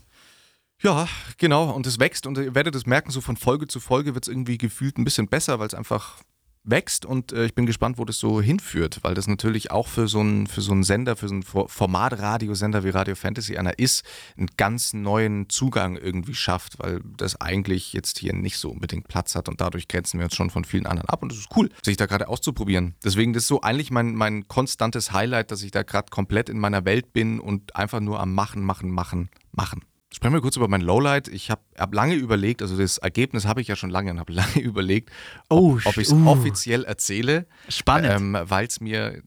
[0.82, 1.08] Ja,
[1.38, 1.70] genau.
[1.70, 4.28] Und es wächst und ihr werdet es merken, so von Folge zu Folge wird es
[4.28, 6.22] irgendwie gefühlt ein bisschen besser, weil es einfach
[6.64, 10.06] wächst und äh, ich bin gespannt, wo das so hinführt, weil das natürlich auch für
[10.06, 13.78] so einen für so einen Sender, für so einen For- Formatradiosender wie Radio Fantasy einer
[13.78, 14.04] ist,
[14.36, 19.34] einen ganz neuen Zugang irgendwie schafft, weil das eigentlich jetzt hier nicht so unbedingt Platz
[19.34, 21.70] hat und dadurch grenzen wir uns schon von vielen anderen ab und es ist cool,
[21.82, 22.96] sich da gerade auszuprobieren.
[23.02, 26.58] Deswegen das ist so eigentlich mein, mein konstantes Highlight, dass ich da gerade komplett in
[26.58, 29.84] meiner Welt bin und einfach nur am Machen, Machen, Machen, Machen.
[30.18, 31.28] Sprechen wir kurz über mein Lowlight.
[31.28, 34.32] Ich habe hab lange überlegt, also das Ergebnis habe ich ja schon lange und habe
[34.32, 35.10] lange überlegt,
[35.48, 36.26] Oh, ob ich es uh.
[36.26, 38.10] offiziell erzähle, Spannend.
[38.12, 39.22] ähm, weil es mir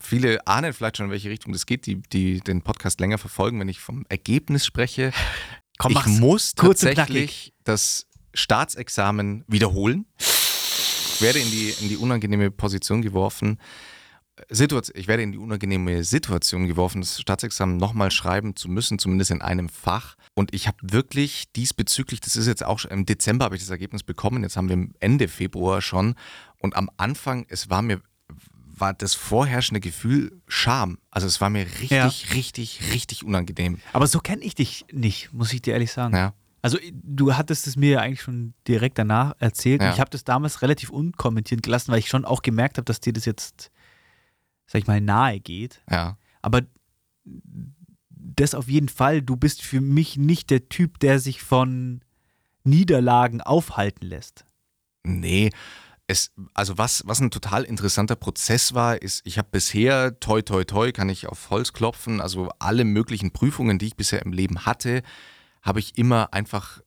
[0.00, 3.60] viele ahnen vielleicht schon, in welche Richtung das geht, die, die den Podcast länger verfolgen,
[3.60, 5.12] wenn ich vom Ergebnis spreche.
[5.78, 10.04] Komm, ich muss tatsächlich das Staatsexamen wiederholen.
[10.18, 13.60] Ich werde in die, in die unangenehme Position geworfen.
[14.50, 19.30] Situation, ich werde in die unangenehme Situation geworfen, das Staatsexamen nochmal schreiben zu müssen, zumindest
[19.30, 20.16] in einem Fach.
[20.34, 23.70] Und ich habe wirklich diesbezüglich, das ist jetzt auch schon, im Dezember habe ich das
[23.70, 26.14] Ergebnis bekommen, jetzt haben wir Ende Februar schon.
[26.58, 28.00] Und am Anfang, es war mir,
[28.76, 30.98] war das vorherrschende Gefühl Scham.
[31.10, 32.06] Also es war mir richtig, Ja.
[32.32, 33.78] richtig, richtig unangenehm.
[33.92, 36.16] Aber so kenne ich dich nicht, muss ich dir ehrlich sagen.
[36.16, 36.34] Ja.
[36.60, 39.82] Also du hattest es mir ja eigentlich schon direkt danach erzählt.
[39.82, 39.92] Ja.
[39.92, 43.12] Ich habe das damals relativ unkommentiert gelassen, weil ich schon auch gemerkt habe, dass dir
[43.12, 43.70] das jetzt,
[44.66, 45.82] sag ich mal, nahe geht.
[45.90, 46.16] Ja.
[46.42, 46.62] Aber
[48.08, 52.00] das auf jeden Fall, du bist für mich nicht der Typ, der sich von
[52.64, 54.44] Niederlagen aufhalten lässt.
[55.04, 55.50] Nee,
[56.06, 60.64] es, also was, was ein total interessanter Prozess war, ist, ich habe bisher, toi, toi,
[60.64, 64.66] toi, kann ich auf Holz klopfen, also alle möglichen Prüfungen, die ich bisher im Leben
[64.66, 65.02] hatte,
[65.62, 66.80] habe ich immer einfach,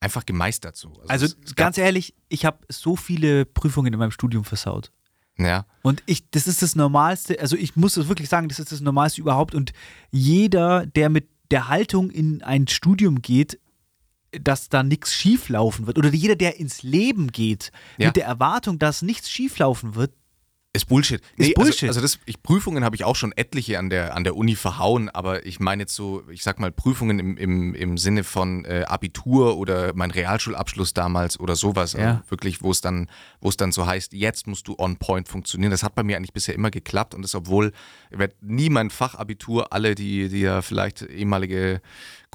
[0.00, 1.00] einfach gemeistert so.
[1.08, 4.92] Also gab- ganz ehrlich, ich habe so viele Prüfungen in meinem Studium versaut.
[5.38, 8.72] Ja, Und ich, das ist das Normalste, also ich muss es wirklich sagen, das ist
[8.72, 9.54] das Normalste überhaupt.
[9.54, 9.72] Und
[10.10, 13.58] jeder, der mit der Haltung in ein Studium geht,
[14.32, 18.08] dass da nichts schieflaufen wird, oder jeder, der ins Leben geht, Ja.
[18.08, 20.12] mit der Erwartung, dass nichts schieflaufen wird,
[20.76, 21.20] Ist Bullshit.
[21.36, 21.88] Ist Bullshit.
[21.88, 24.54] Also, also das, ich, Prüfungen habe ich auch schon etliche an der, an der Uni
[24.54, 28.64] verhauen, aber ich meine jetzt so, ich sag mal, Prüfungen im, im, im Sinne von
[28.64, 31.94] äh, Abitur oder mein Realschulabschluss damals oder sowas.
[31.94, 31.98] Ja.
[31.98, 33.08] Also wirklich, wo es dann,
[33.40, 35.70] wo es dann so heißt, jetzt musst du on point funktionieren.
[35.70, 37.72] Das hat bei mir eigentlich bisher immer geklappt und das, obwohl
[38.10, 41.80] ich werde nie mein Fachabitur, alle, die, die ja vielleicht ehemalige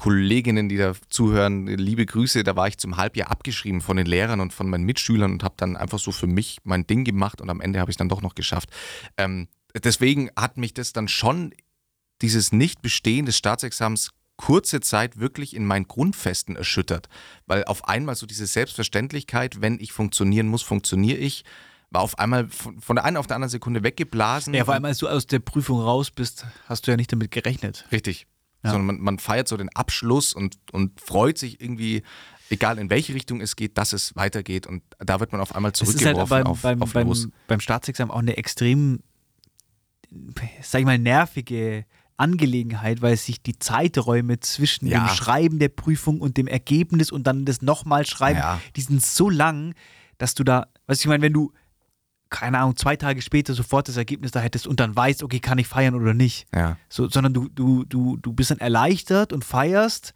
[0.02, 4.40] Kolleginnen, die da zuhören, liebe Grüße, da war ich zum Halbjahr abgeschrieben von den Lehrern
[4.40, 7.48] und von meinen Mitschülern und habe dann einfach so für mich mein Ding gemacht und
[7.48, 8.68] am Ende habe ich es dann doch noch geschafft.
[9.16, 9.46] Ähm,
[9.80, 11.54] deswegen hat mich das dann schon,
[12.20, 17.08] dieses Nicht-Bestehen des Staatsexamens, kurze Zeit wirklich in meinen Grundfesten erschüttert.
[17.46, 21.44] Weil auf einmal so diese Selbstverständlichkeit, wenn ich funktionieren muss, funktioniere ich,
[21.90, 24.52] war auf einmal von, von der einen auf der anderen Sekunde weggeblasen.
[24.52, 27.30] ja, vor allem als du aus der Prüfung raus bist, hast du ja nicht damit
[27.30, 27.86] gerechnet.
[27.92, 28.26] Richtig.
[28.64, 28.70] Ja.
[28.70, 32.02] Sondern man, man feiert so den Abschluss und, und freut sich irgendwie,
[32.50, 34.66] egal in welche Richtung es geht, dass es weitergeht.
[34.66, 37.12] Und da wird man auf einmal halt zurückgeworfen beim, auf, beim, auf beim,
[37.48, 39.00] beim Staatsexamen auch eine extrem,
[40.62, 41.84] sag ich mal, nervige
[42.16, 45.06] Angelegenheit, weil sich die Zeiträume zwischen Ja.
[45.06, 48.60] dem Schreiben der Prüfung und dem Ergebnis und dann das nochmal schreiben, Ja.
[48.76, 49.74] die sind so lang,
[50.18, 51.52] dass du da, weißt du, ich meine, wenn du,
[52.32, 55.58] keine Ahnung, zwei Tage später sofort das Ergebnis da hättest und dann weißt, okay, kann
[55.58, 56.46] ich feiern oder nicht.
[56.52, 56.76] Ja.
[56.88, 60.14] So, sondern du, du, du, du bist dann erleichtert und feierst,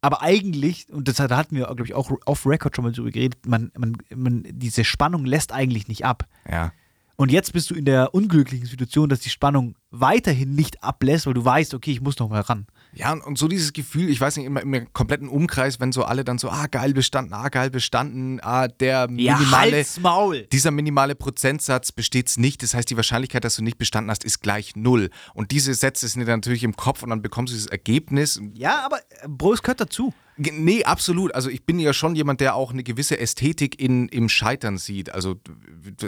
[0.00, 3.46] aber eigentlich, und das da hatten wir, glaube ich, auch off-Record schon mal drüber geredet,
[3.46, 6.28] man, man, man, diese Spannung lässt eigentlich nicht ab.
[6.48, 6.72] Ja.
[7.16, 11.34] Und jetzt bist du in der unglücklichen Situation, dass die Spannung weiterhin nicht ablässt, weil
[11.34, 12.66] du weißt, okay, ich muss noch mal ran.
[12.94, 16.24] Ja, und, so dieses Gefühl, ich weiß nicht, immer im kompletten Umkreis, wenn so alle
[16.24, 20.46] dann so, ah, geil bestanden, ah, geil bestanden, ah, der minimale, halt's Maul!
[20.52, 22.62] dieser minimale Prozentsatz besteht nicht.
[22.62, 25.10] Das heißt, die Wahrscheinlichkeit, dass du nicht bestanden hast, ist gleich null.
[25.34, 28.40] Und diese Sätze sind dir natürlich im Kopf und dann bekommst du dieses Ergebnis.
[28.54, 30.12] Ja, aber äh, Bro, es gehört dazu.
[30.36, 31.32] Nee, absolut.
[31.34, 35.10] Also ich bin ja schon jemand, der auch eine gewisse Ästhetik in, im Scheitern sieht.
[35.14, 35.36] Also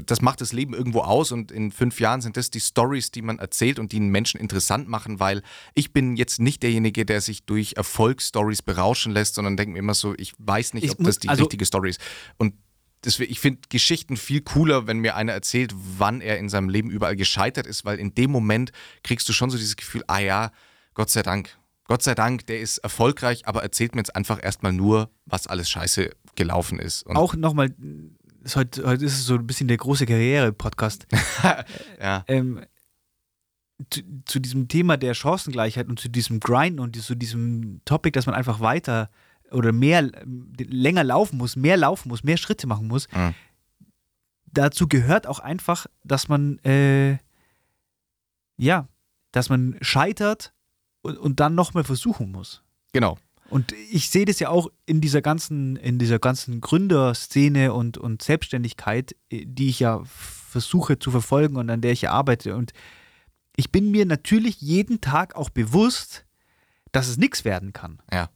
[0.04, 3.22] das macht das Leben irgendwo aus und in fünf Jahren sind das die Stories, die
[3.22, 5.42] man erzählt und die einen Menschen interessant machen, weil
[5.74, 9.94] ich bin jetzt nicht derjenige, der sich durch Erfolgsstories berauschen lässt, sondern denke mir immer
[9.94, 12.00] so, ich weiß nicht, Ich ob muss- das die also- richtige Story ist.
[12.36, 12.54] Und
[13.04, 17.14] ich finde Geschichten viel cooler, wenn mir einer erzählt, wann er in seinem Leben überall
[17.14, 18.72] gescheitert ist, weil in dem Moment
[19.04, 20.50] kriegst du schon so dieses Gefühl, ah ja,
[20.94, 21.56] Gott sei Dank.
[21.89, 25.70] Gott sei Dank, der ist erfolgreich, aber erzählt mir jetzt einfach erstmal nur, was alles
[25.70, 27.05] scheiße gelaufen ist.
[27.05, 27.74] Und Auch nochmal,
[28.55, 31.07] heute, heute ist es so ein bisschen der große Karriere-Podcast.
[32.01, 32.64] ja, ähm,
[33.91, 38.26] zu, zu diesem Thema der Chancengleichheit und zu diesem Grind und zu diesem Topic, dass
[38.26, 39.11] man einfach weiter
[39.53, 40.11] oder mehr,
[40.59, 43.07] länger laufen muss, mehr laufen muss, mehr Schritte machen muss.
[43.12, 43.34] Mhm.
[44.47, 47.18] Dazu gehört auch einfach, dass man, äh,
[48.57, 48.89] ja,
[49.30, 50.53] dass man scheitert
[51.07, 52.62] und, und dann nochmal versuchen muss.
[52.92, 53.18] genau.
[53.48, 58.20] Und ich sehe das ja auch in dieser ganzen, in dieser ganzen Gründerszene und, und
[58.20, 62.57] Selbstständigkeit, äh, die ich ja versuche zu verfolgen und an der ich ja arbeite.
[62.57, 62.72] Und
[63.54, 66.26] ich bin mir natürlich jeden Tag auch bewusst,
[66.92, 68.00] dass es nichts werden kann.
[68.12, 68.30] Ja.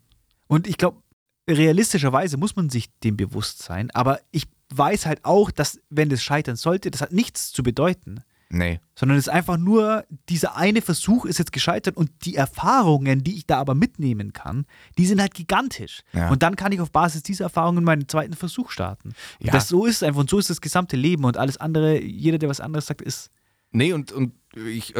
[0.46, 1.02] Und ich glaube,
[1.48, 3.90] realistischerweise muss man sich dem bewusst sein.
[3.92, 8.22] Aber ich weiß halt auch, dass, wenn das scheitern sollte, das hat nichts zu bedeuten
[8.52, 8.80] Nee.
[8.96, 13.36] sondern es ist einfach nur, dieser eine Versuch ist jetzt gescheitert und die Erfahrungen, die
[13.36, 14.66] ich da aber mitnehmen kann,
[14.98, 16.00] die sind halt gigantisch.
[16.12, 16.30] Ja.
[16.30, 19.10] Und dann kann ich auf Basis dieser Erfahrungen meinen zweiten Versuch starten.
[19.38, 19.52] Und Ja.
[19.52, 22.38] Das so ist es einfach und so ist das gesamte Leben und alles andere, jeder,
[22.38, 23.30] der was anderes sagt, ist.
[23.70, 24.94] Nee, und, und ich,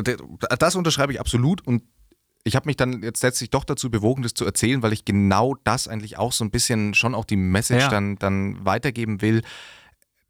[0.59, 1.83] das unterschreibe ich absolut und
[2.45, 5.57] ich habe mich dann jetzt letztlich doch dazu bewogen, das zu erzählen, weil ich genau
[5.65, 7.89] das eigentlich auch so ein bisschen schon auch die Message Ja.
[7.91, 9.43] dann, dann weitergeben will,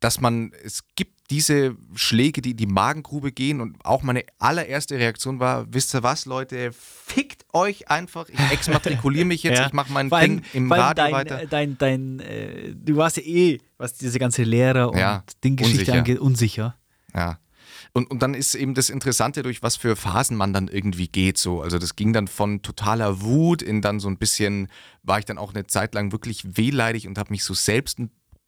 [0.00, 4.96] dass man, es gibt diese Schläge, die in die Magengrube gehen und auch meine allererste
[4.98, 9.66] Reaktion war, wisst ihr was, Leute, fickt euch einfach, ich exmatrikuliere mich jetzt, Ja.
[9.68, 11.42] ich mache mein allem- Ding im Radio dein, weiter.
[11.42, 15.78] äh, Dein, dein, äh, du warst ja eh, was diese ganze Lehrer und Ja, Dinggeschichte
[15.80, 15.98] unsicher.
[15.98, 16.76] angeht, unsicher.
[17.14, 17.38] Ja.
[17.92, 21.38] Und, und dann ist eben das Interessante, durch was für Phasen man dann irgendwie geht.
[21.38, 21.60] So.
[21.60, 24.68] Also das ging dann von totaler Wut in dann so ein bisschen,
[25.02, 27.98] war ich dann auch eine Zeit lang wirklich wehleidig und habe mich so selbst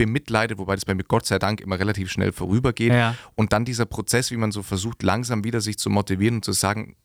[0.07, 2.93] bemitleidet, wobei das bei mir Gott sei Dank immer relativ schnell vorübergeht.
[2.93, 3.15] Ja.
[3.35, 6.53] Und dann dieser Prozess, wie man so versucht, langsam wieder sich zu motivieren und zu
[6.53, 6.97] sagen,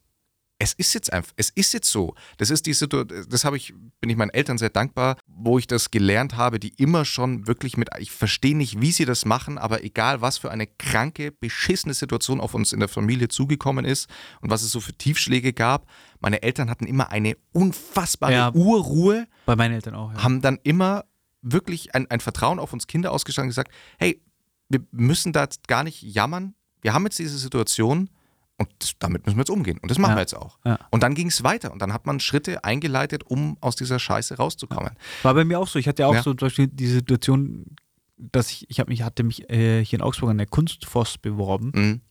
[0.59, 2.15] es ist jetzt einfach, es ist jetzt so.
[2.37, 5.67] Das ist die Situation, das habe ich, bin ich meinen Eltern sehr dankbar, wo ich
[5.67, 9.59] das gelernt habe, die immer schon wirklich mit, ich verstehe nicht, wie sie das machen,
[9.59, 14.09] aber egal, was für eine kranke, beschissene Situation auf uns in der Familie zugekommen ist
[14.41, 15.85] und was es so für Tiefschläge gab,
[16.21, 18.51] meine Eltern hatten immer eine unfassbare Ja.
[18.55, 20.11] Urruhe, Bei meinen Eltern auch.
[20.11, 20.23] Ja.
[20.23, 21.05] haben dann immer
[21.51, 24.21] wirklich ein, ein Vertrauen auf uns Kinder ausgestrahlt und gesagt, hey,
[24.69, 28.09] wir müssen da jetzt gar nicht jammern, wir haben jetzt diese Situation
[28.57, 29.77] und das, damit müssen wir jetzt umgehen.
[29.81, 30.17] Und das machen Ja.
[30.17, 30.57] wir jetzt auch.
[30.65, 30.79] Ja.
[30.89, 34.35] Und dann ging es weiter und dann hat man Schritte eingeleitet, um aus dieser Scheiße
[34.37, 34.91] rauszukommen.
[35.23, 35.77] War bei mir auch so.
[35.79, 36.23] Ich hatte ja auch Ja.
[36.23, 37.75] so zum Beispiel die Situation,
[38.17, 42.01] dass ich, ich mich, hatte mich äh, hier in Augsburg an der Kunstfoss beworben Mhm.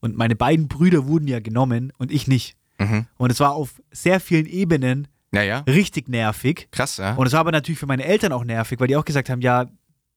[0.00, 2.56] und meine beiden Brüder wurden ja genommen und ich nicht.
[2.78, 3.06] Mhm.
[3.18, 6.68] Und es war auf sehr vielen Ebenen Naja, richtig nervig.
[6.72, 7.14] krass, ja.
[7.14, 9.40] Und es war aber natürlich für meine Eltern auch nervig, weil die auch gesagt haben,
[9.40, 9.66] ja,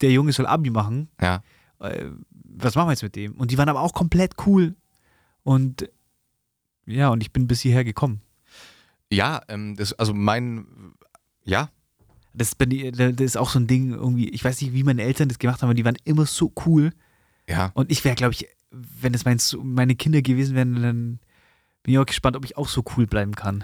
[0.01, 1.09] der Junge soll Abi machen.
[1.21, 1.43] ja.
[1.79, 2.11] Äh,
[2.55, 3.33] was machen wir jetzt mit dem?
[3.33, 4.75] Und die waren aber auch komplett cool.
[5.41, 5.89] Und
[6.85, 8.21] ja, und ich bin bis hierher gekommen.
[9.11, 10.67] Ja, ähm, das, also mein,
[11.43, 11.69] ja,
[12.33, 15.39] Das, das ist auch so ein Ding irgendwie, ich weiß nicht, wie meine Eltern das
[15.39, 16.93] gemacht haben, aber die waren immer so cool.
[17.47, 17.71] ja.
[17.73, 21.19] Und ich wäre, glaube ich, wenn es mein, meine Kinder gewesen wären, dann
[21.83, 23.63] bin ich auch gespannt, ob ich auch so cool bleiben kann.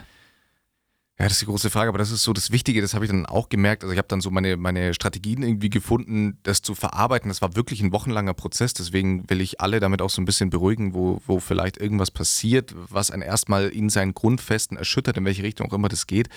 [1.19, 3.11] Ja, das ist die große Frage, aber das ist so das Wichtige, das habe ich
[3.11, 3.83] dann auch gemerkt.
[3.83, 7.27] Also ich habe dann so meine, meine Strategien irgendwie gefunden, das zu verarbeiten.
[7.27, 10.49] Das war wirklich ein wochenlanger Prozess, deswegen will ich alle damit auch so ein bisschen
[10.49, 15.43] beruhigen, wo, wo vielleicht irgendwas passiert, was einen erstmal in seinen Grundfesten erschüttert, in welche
[15.43, 16.29] Richtung auch immer das geht.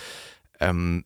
[0.58, 1.04] Ähm,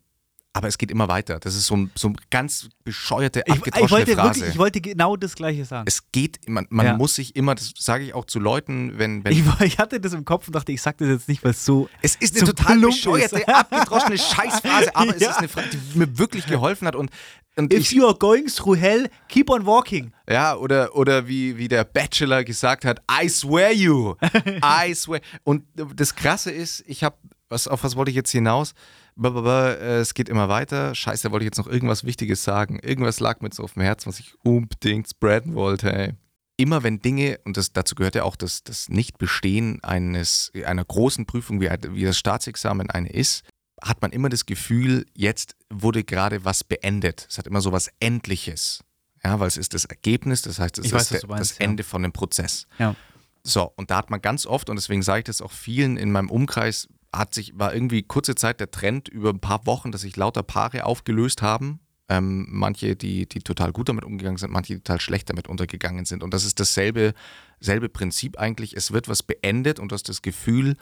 [0.57, 1.39] aber es geht immer weiter.
[1.39, 4.29] Das ist so, ein, so eine ganz bescheuerte, Ich, abgedroschene ich, wollte Phrase.
[4.41, 5.85] wirklich, ich wollte genau das Gleiche sagen.
[5.87, 6.97] es geht, man, man Ja.
[6.97, 10.13] muss sich immer, das sage ich auch zu Leuten, wenn, wenn Ich, ich hatte das
[10.15, 11.89] im Kopf und dachte, ich sag das jetzt nicht, weil es so.
[12.03, 13.49] Es ist so eine total plump bescheuerte, ist.
[13.49, 15.31] abgedroschene Scheißphrase, aber es Ja.
[15.31, 17.11] ist eine Phrase, die mir wirklich geholfen hat und,
[17.57, 20.13] und If ich, you are going through hell, keep on walking.
[20.29, 24.15] ja, oder, oder wie, wie der Bachelor gesagt hat, I swear you,
[24.63, 25.21] I swear.
[25.45, 27.17] Und das Krasse ist, ich habe,
[27.49, 28.73] was, auf was wollte ich jetzt hinaus?
[29.19, 30.95] Es geht immer weiter.
[30.95, 32.79] Scheiße, da wollte ich jetzt noch irgendwas Wichtiges sagen.
[32.81, 35.93] Irgendwas lag mir jetzt auf dem Herzen, was ich unbedingt spreaden wollte.
[35.93, 36.15] Ey.
[36.59, 41.27] Immer wenn Dinge, und das, dazu gehört ja auch das, das Nichtbestehen eines, einer großen
[41.27, 43.45] Prüfung, wie, wie das Staatsexamen eine ist,
[43.83, 47.27] hat man immer das Gefühl, jetzt wurde gerade was beendet.
[47.29, 48.83] Es hat immer so was Endliches.
[49.25, 51.59] Ja, weil es ist das Ergebnis, das heißt, es Ich ist weiß, der, meinst, das
[51.59, 51.65] ja.
[51.65, 52.67] Ende von dem Prozess.
[52.79, 52.95] Ja.
[53.43, 56.11] So, und da hat man ganz oft, und deswegen sage ich das auch vielen in
[56.11, 56.89] meinem Umkreis,
[57.19, 60.43] hat sich, war irgendwie kurze Zeit der Trend über ein paar Wochen, dass sich lauter
[60.43, 61.81] Paare aufgelöst haben.
[62.09, 66.05] Ähm, manche, die, die total gut damit umgegangen sind, manche, die total schlecht damit untergegangen
[66.05, 66.23] sind.
[66.23, 67.15] Und das ist dasselbe
[67.59, 68.77] selbe Prinzip eigentlich.
[68.77, 70.77] Es wird was beendet und du hast das Gefühl,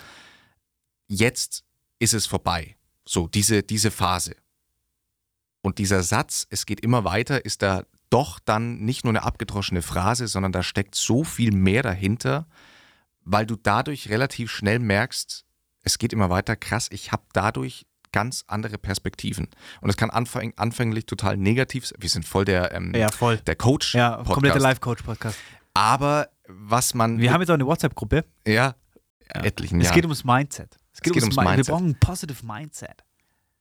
[1.07, 1.65] jetzt
[1.99, 2.77] ist es vorbei.
[3.07, 4.37] So, diese, diese Phase.
[5.63, 9.83] Und dieser Satz, es geht immer weiter, ist da doch dann nicht nur eine abgedroschene
[9.83, 12.47] Phrase, sondern da steckt so viel mehr dahinter,
[13.23, 15.44] weil du dadurch relativ schnell merkst,
[15.85, 19.49] es geht immer weiter, krass, ich habe dadurch ganz andere Perspektiven.
[19.81, 21.99] Und es kann anfäng anfänglich total negativ sein.
[22.01, 23.39] Wir sind voll der, ähm, Ja, voll.
[23.39, 23.95] der Coach.
[23.95, 24.35] Ja, Podcast.
[24.35, 25.37] kompletter Live-Coach-Podcast.
[25.75, 27.19] Aber was man.
[27.19, 28.25] Wir haben jetzt auch eine WhatsApp-Gruppe.
[28.47, 28.75] ja,
[29.29, 29.95] etlichen Es Jahren.
[29.97, 30.77] geht ums Mindset.
[30.93, 31.67] Es geht, geht ums, ums Mi- Mindset.
[31.67, 33.03] Wir brauchen ein positive Mindset.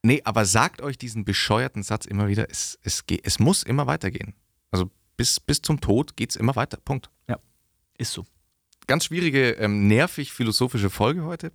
[0.04, 3.88] Nee, aber sagt euch diesen bescheuerten Satz immer wieder, es, es, geht, es muss immer
[3.88, 4.36] weitergehen.
[4.70, 6.78] Also bis, bis zum Tod geht es immer weiter.
[6.84, 7.10] Punkt.
[7.98, 8.26] Ist so.
[8.88, 11.52] Ganz schwierige, ähm, nervig philosophische Folge heute.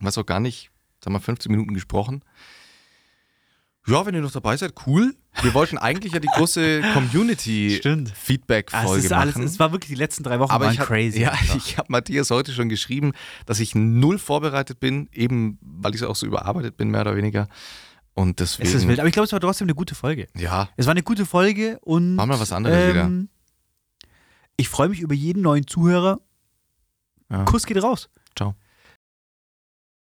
[0.00, 0.70] Was auch gar nicht,
[1.04, 2.22] sagen wir 15 Minuten gesprochen.
[3.86, 5.16] Ja, wenn ihr noch dabei seid, cool.
[5.42, 6.82] Wir wollten eigentlich ja die große.
[6.92, 9.46] Community-Feedback-Folge Ah, es, ist alles, machen.
[9.46, 11.20] es war wirklich die letzten drei Wochen Aber waren ich hab, crazy.
[11.20, 11.56] Ja, einfach.
[11.66, 13.12] ich habe Matthias heute schon geschrieben,
[13.46, 17.48] dass ich null vorbereitet bin, eben weil ich auch so überarbeitet bin, mehr oder weniger.
[18.14, 18.68] Und deswegen.
[18.68, 18.98] es ist wild.
[19.00, 20.28] Aber ich glaube, es war trotzdem eine gute Folge.
[20.36, 22.16] Ja, Es war eine gute Folge und.
[22.16, 23.10] Machen wir was anderes wieder.
[24.56, 26.20] Ich freue mich über jeden neuen Zuhörer.
[27.30, 27.44] Ja.
[27.44, 28.10] Kuss geht raus.
[28.36, 28.54] ciao.